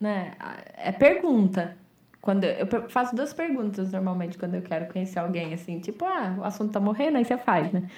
[0.00, 0.32] né,
[0.76, 1.76] é pergunta.
[2.20, 6.44] Quando eu faço duas perguntas normalmente quando eu quero conhecer alguém assim, tipo, ah, o
[6.44, 7.88] assunto tá morrendo, aí você faz, né?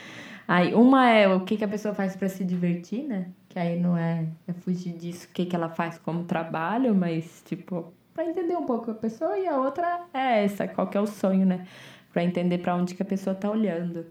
[0.48, 3.28] Aí uma é o que, que a pessoa faz para se divertir, né?
[3.50, 7.42] Que aí não é, é fugir disso, o que, que ela faz como trabalho, mas
[7.44, 11.00] tipo, para entender um pouco a pessoa e a outra é essa, qual que é
[11.00, 11.66] o sonho, né?
[12.10, 14.06] Para entender para onde que a pessoa tá olhando.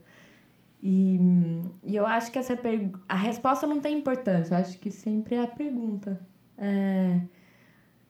[0.85, 1.17] E,
[1.81, 2.59] e eu acho que essa.
[3.07, 6.19] A resposta não tem importância, eu acho que sempre é a pergunta.
[6.57, 7.21] É,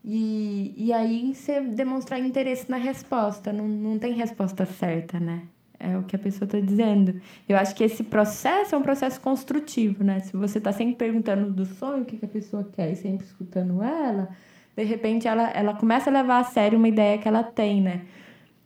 [0.04, 5.44] e, e aí você demonstrar interesse na resposta, não, não tem resposta certa, né?
[5.80, 7.22] É o que a pessoa está dizendo.
[7.48, 10.22] Eu acho que esse processo é um processo construtivo, né?
[10.22, 13.24] Se você está sempre perguntando do sonho, o que, que a pessoa quer, e sempre
[13.24, 14.30] escutando ela,
[14.76, 18.02] de repente ela, ela começa a levar a sério uma ideia que ela tem, né?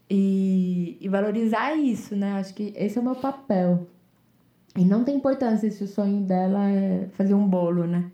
[0.09, 2.33] E, e valorizar isso, né?
[2.39, 3.85] Acho que esse é o meu papel.
[4.78, 8.05] E não tem importância se o sonho dela é fazer um bolo, né?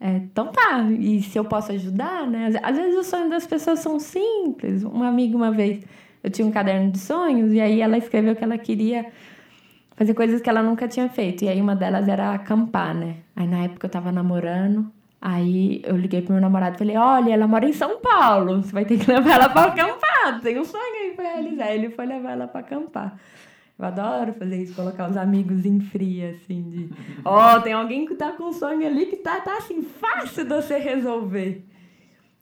[0.00, 2.50] É, então tá, e se eu posso ajudar, né?
[2.62, 4.82] Às vezes os sonhos das pessoas são simples.
[4.82, 5.84] Uma amiga, uma vez,
[6.22, 9.06] eu tinha um caderno de sonhos e aí ela escreveu que ela queria
[9.94, 11.44] fazer coisas que ela nunca tinha feito.
[11.44, 13.16] E aí uma delas era acampar, né?
[13.34, 14.90] Aí na época eu tava namorando,
[15.20, 18.72] aí eu liguei pro meu namorado e falei: Olha, ela mora em São Paulo, você
[18.72, 21.72] vai ter que levar ela pra acampar, tem um sonho aí pra realizar.
[21.72, 23.18] Ele foi levar ela pra acampar.
[23.78, 26.90] Eu adoro fazer isso, colocar os amigos em fria, assim, de...
[27.24, 30.44] Ó, oh, tem alguém que tá com um sonho ali que tá, tá, assim, fácil
[30.44, 31.62] de você resolver.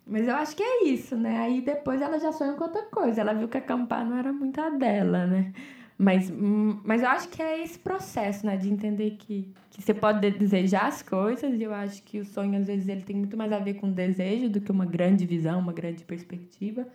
[0.06, 1.38] Mas eu acho que é isso, né?
[1.38, 3.20] Aí depois ela já sonha com outra coisa.
[3.20, 5.52] Ela viu que acampar não era muito a dela, né?
[5.96, 8.56] Mas, hum, mas eu acho que é esse processo, né?
[8.56, 11.58] De entender que, que você pode desejar as coisas.
[11.58, 13.90] E eu acho que o sonho, às vezes, ele tem muito mais a ver com
[13.90, 16.86] desejo do que uma grande visão, uma grande perspectiva.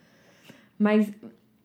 [0.77, 1.11] Mas,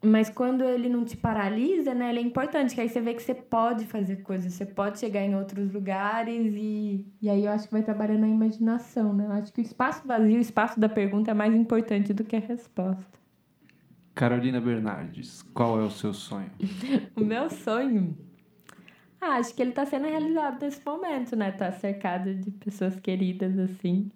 [0.05, 2.11] mas quando ele não te paralisa, né?
[2.11, 4.53] Ele é importante, que aí você vê que você pode fazer coisas.
[4.53, 8.29] Você pode chegar em outros lugares e, e aí eu acho que vai trabalhando a
[8.29, 9.27] imaginação, né?
[9.27, 12.37] Eu acho que o espaço vazio, o espaço da pergunta é mais importante do que
[12.37, 13.19] a resposta.
[14.15, 16.51] Carolina Bernardes, qual é o seu sonho?
[17.17, 18.17] o meu sonho?
[19.21, 21.51] Ah, acho que ele está sendo realizado nesse momento, né?
[21.51, 24.11] Tá cercado de pessoas queridas, assim.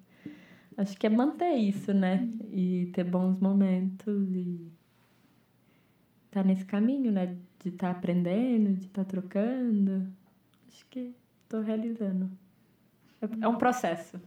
[0.77, 2.29] Acho que é manter isso, né?
[2.53, 4.78] E ter bons momentos e
[6.31, 7.37] tá nesse caminho, né?
[7.63, 10.07] De estar tá aprendendo, de estar tá trocando.
[10.69, 11.15] Acho que
[11.45, 12.31] estou realizando.
[13.41, 14.21] É um processo.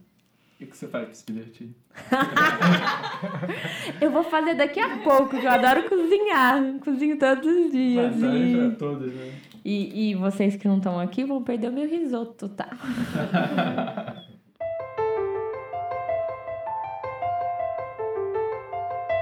[0.60, 1.70] O que você faz para se divertir?
[4.00, 6.78] eu vou fazer daqui a pouco, que eu adoro cozinhar.
[6.78, 8.16] Cozinho todos os dias.
[8.16, 8.54] Mas e...
[8.54, 9.40] pra todos, né?
[9.64, 12.68] E, e vocês que não estão aqui vão perder o meu risoto, tá?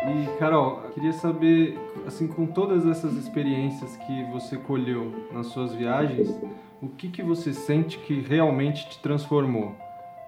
[0.02, 6.28] E, Carol, queria saber, assim, com todas essas experiências que você colheu nas suas viagens,
[6.80, 9.76] o que, que você sente que realmente te transformou?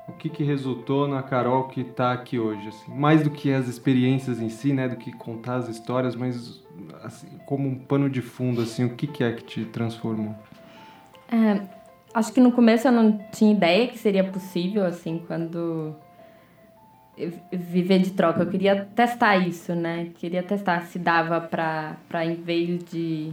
[0.08, 2.68] o que, que resultou na Carol que está aqui hoje?
[2.68, 2.92] Assim?
[2.92, 6.62] Mais do que as experiências em si, né, do que contar as histórias, mas
[7.02, 10.34] assim, como um pano de fundo, assim, o que, que é que te transformou?
[11.30, 11.62] É,
[12.12, 15.94] acho que no começo eu não tinha ideia que seria possível, assim, quando
[17.52, 18.40] viver de troca.
[18.42, 20.10] Eu queria testar isso, né?
[20.16, 23.32] Queria testar se dava para, em vez de,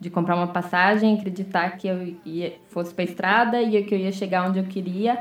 [0.00, 4.12] de comprar uma passagem, acreditar que eu ia, fosse para estrada e que eu ia
[4.12, 5.18] chegar onde eu queria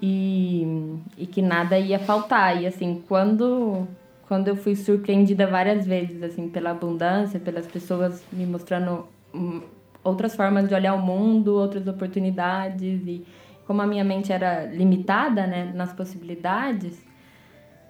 [0.00, 2.60] e, e que nada ia faltar.
[2.60, 3.86] E assim, quando
[4.26, 9.60] quando eu fui surpreendida várias vezes assim pela abundância, pelas pessoas me mostrando hum,
[10.02, 13.24] outras formas de olhar o mundo, outras oportunidades e
[13.66, 17.02] como a minha mente era limitada, né, nas possibilidades,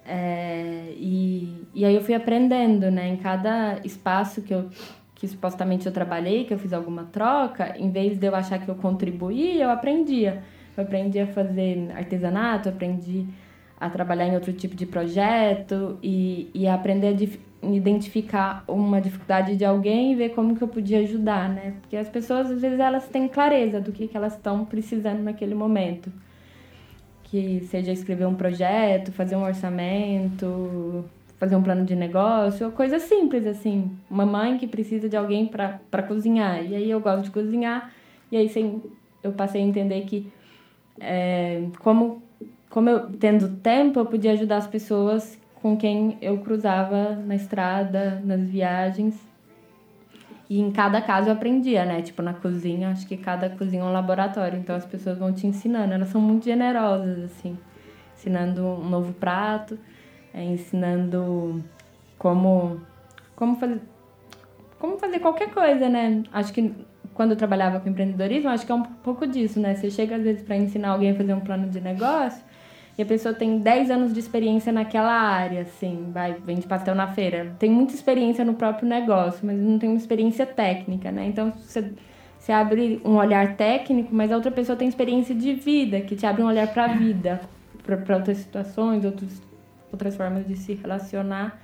[0.05, 4.69] é, e, e aí eu fui aprendendo, né, em cada espaço que eu
[5.15, 8.69] que supostamente eu trabalhei, que eu fiz alguma troca, em vez de eu achar que
[8.69, 10.43] eu contribuía, eu aprendia.
[10.75, 13.25] Eu aprendi a fazer artesanato, aprendi
[13.79, 19.55] a trabalhar em outro tipo de projeto e, e a aprender a identificar uma dificuldade
[19.55, 21.75] de alguém e ver como que eu podia ajudar, né?
[21.81, 25.55] Porque as pessoas, às vezes, elas têm clareza do que, que elas estão precisando naquele
[25.55, 26.11] momento.
[27.35, 31.03] Que seja escrever um projeto, fazer um orçamento,
[31.37, 33.91] fazer um plano de negócio, coisa simples, assim.
[34.09, 36.63] Uma mãe que precisa de alguém para cozinhar.
[36.63, 37.91] E aí eu gosto de cozinhar.
[38.31, 38.49] E aí
[39.21, 40.31] eu passei a entender que
[40.97, 42.23] é, como,
[42.69, 48.21] como eu tendo tempo, eu podia ajudar as pessoas com quem eu cruzava na estrada,
[48.23, 49.13] nas viagens.
[50.49, 52.01] E em cada caso eu aprendia, né?
[52.01, 54.59] Tipo, na cozinha, acho que cada cozinha é um laboratório.
[54.59, 55.93] Então as pessoas vão te ensinando.
[55.93, 57.57] Elas são muito generosas, assim.
[58.15, 59.77] Ensinando um novo prato,
[60.33, 61.63] é, ensinando
[62.17, 62.79] como,
[63.35, 63.81] como fazer.
[64.79, 66.23] Como fazer qualquer coisa, né?
[66.31, 66.73] Acho que
[67.13, 69.73] quando eu trabalhava com empreendedorismo, acho que é um pouco disso, né?
[69.73, 72.44] Você chega às vezes para ensinar alguém a fazer um plano de negócio
[72.97, 77.07] e a pessoa tem 10 anos de experiência naquela área, assim, vai, vende pastel na
[77.07, 77.53] feira.
[77.59, 81.25] Tem muita experiência no próprio negócio, mas não tem uma experiência técnica, né?
[81.25, 81.91] Então, você,
[82.39, 86.25] você abre um olhar técnico, mas a outra pessoa tem experiência de vida, que te
[86.25, 87.41] abre um olhar para a vida,
[87.83, 89.41] para outras situações, outros,
[89.91, 91.61] outras formas de se relacionar.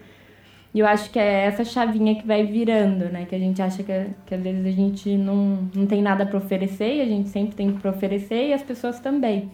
[0.74, 3.26] E eu acho que é essa chavinha que vai virando, né?
[3.26, 3.94] Que a gente acha que,
[4.26, 7.56] que às vezes a gente não, não tem nada para oferecer e a gente sempre
[7.56, 9.50] tem para oferecer e as pessoas também.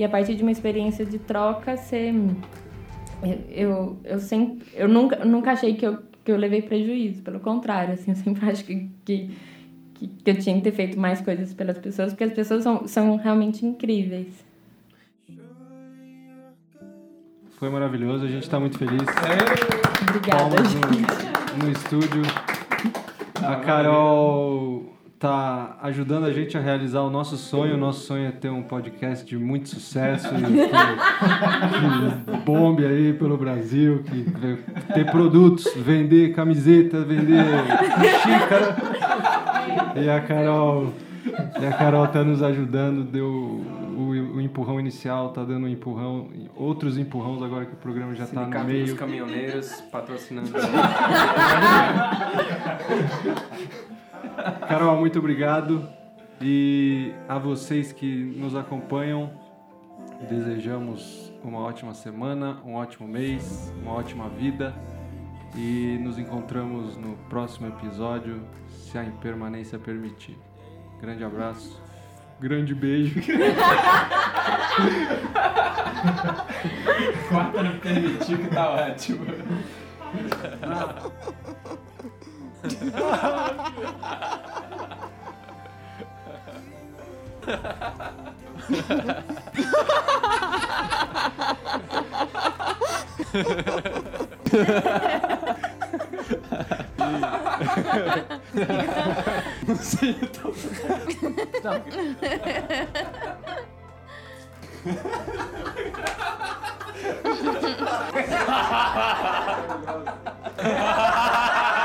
[0.00, 2.10] E a partir de uma experiência de troca, você.
[3.50, 4.66] Eu, eu, sempre.
[4.72, 8.48] Eu nunca, nunca achei que eu, que eu levei prejuízo, pelo contrário, assim, eu sempre
[8.48, 9.30] acho que, que,
[10.24, 13.16] que eu tinha que ter feito mais coisas pelas pessoas, porque as pessoas são, são
[13.16, 14.42] realmente incríveis.
[17.58, 19.02] Foi maravilhoso, a gente está muito feliz.
[20.08, 20.56] Obrigada,
[21.58, 22.22] no, no estúdio.
[23.46, 27.74] A Carol tá ajudando a gente a realizar o nosso sonho.
[27.74, 30.36] O nosso sonho é ter um podcast de muito sucesso e que,
[32.30, 34.24] que bombe aí pelo Brasil, que
[34.94, 37.44] ter produtos, vender camiseta, vender
[38.22, 38.78] xícara.
[40.02, 40.94] E a Carol,
[41.60, 46.28] e a Carol tá nos ajudando, deu o, o empurrão inicial, tá dando um empurrão,
[46.56, 48.86] outros empurrões agora que o programa já está no meio.
[48.86, 50.48] dos caminhoneiros patrocinando.
[54.68, 55.88] Carol, muito obrigado.
[56.40, 58.06] E a vocês que
[58.36, 59.30] nos acompanham,
[60.28, 64.74] desejamos uma ótima semana, um ótimo mês, uma ótima vida.
[65.54, 70.38] E nos encontramos no próximo episódio, se a impermanência permitir.
[71.00, 71.82] Grande abraço.
[72.40, 73.20] Grande beijo.
[77.28, 79.26] Corta no permitir que tá ótimo.
[82.62, 84.44] ハハハ
[110.56, 111.79] ハハ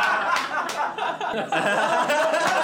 [1.36, 2.52] Yes.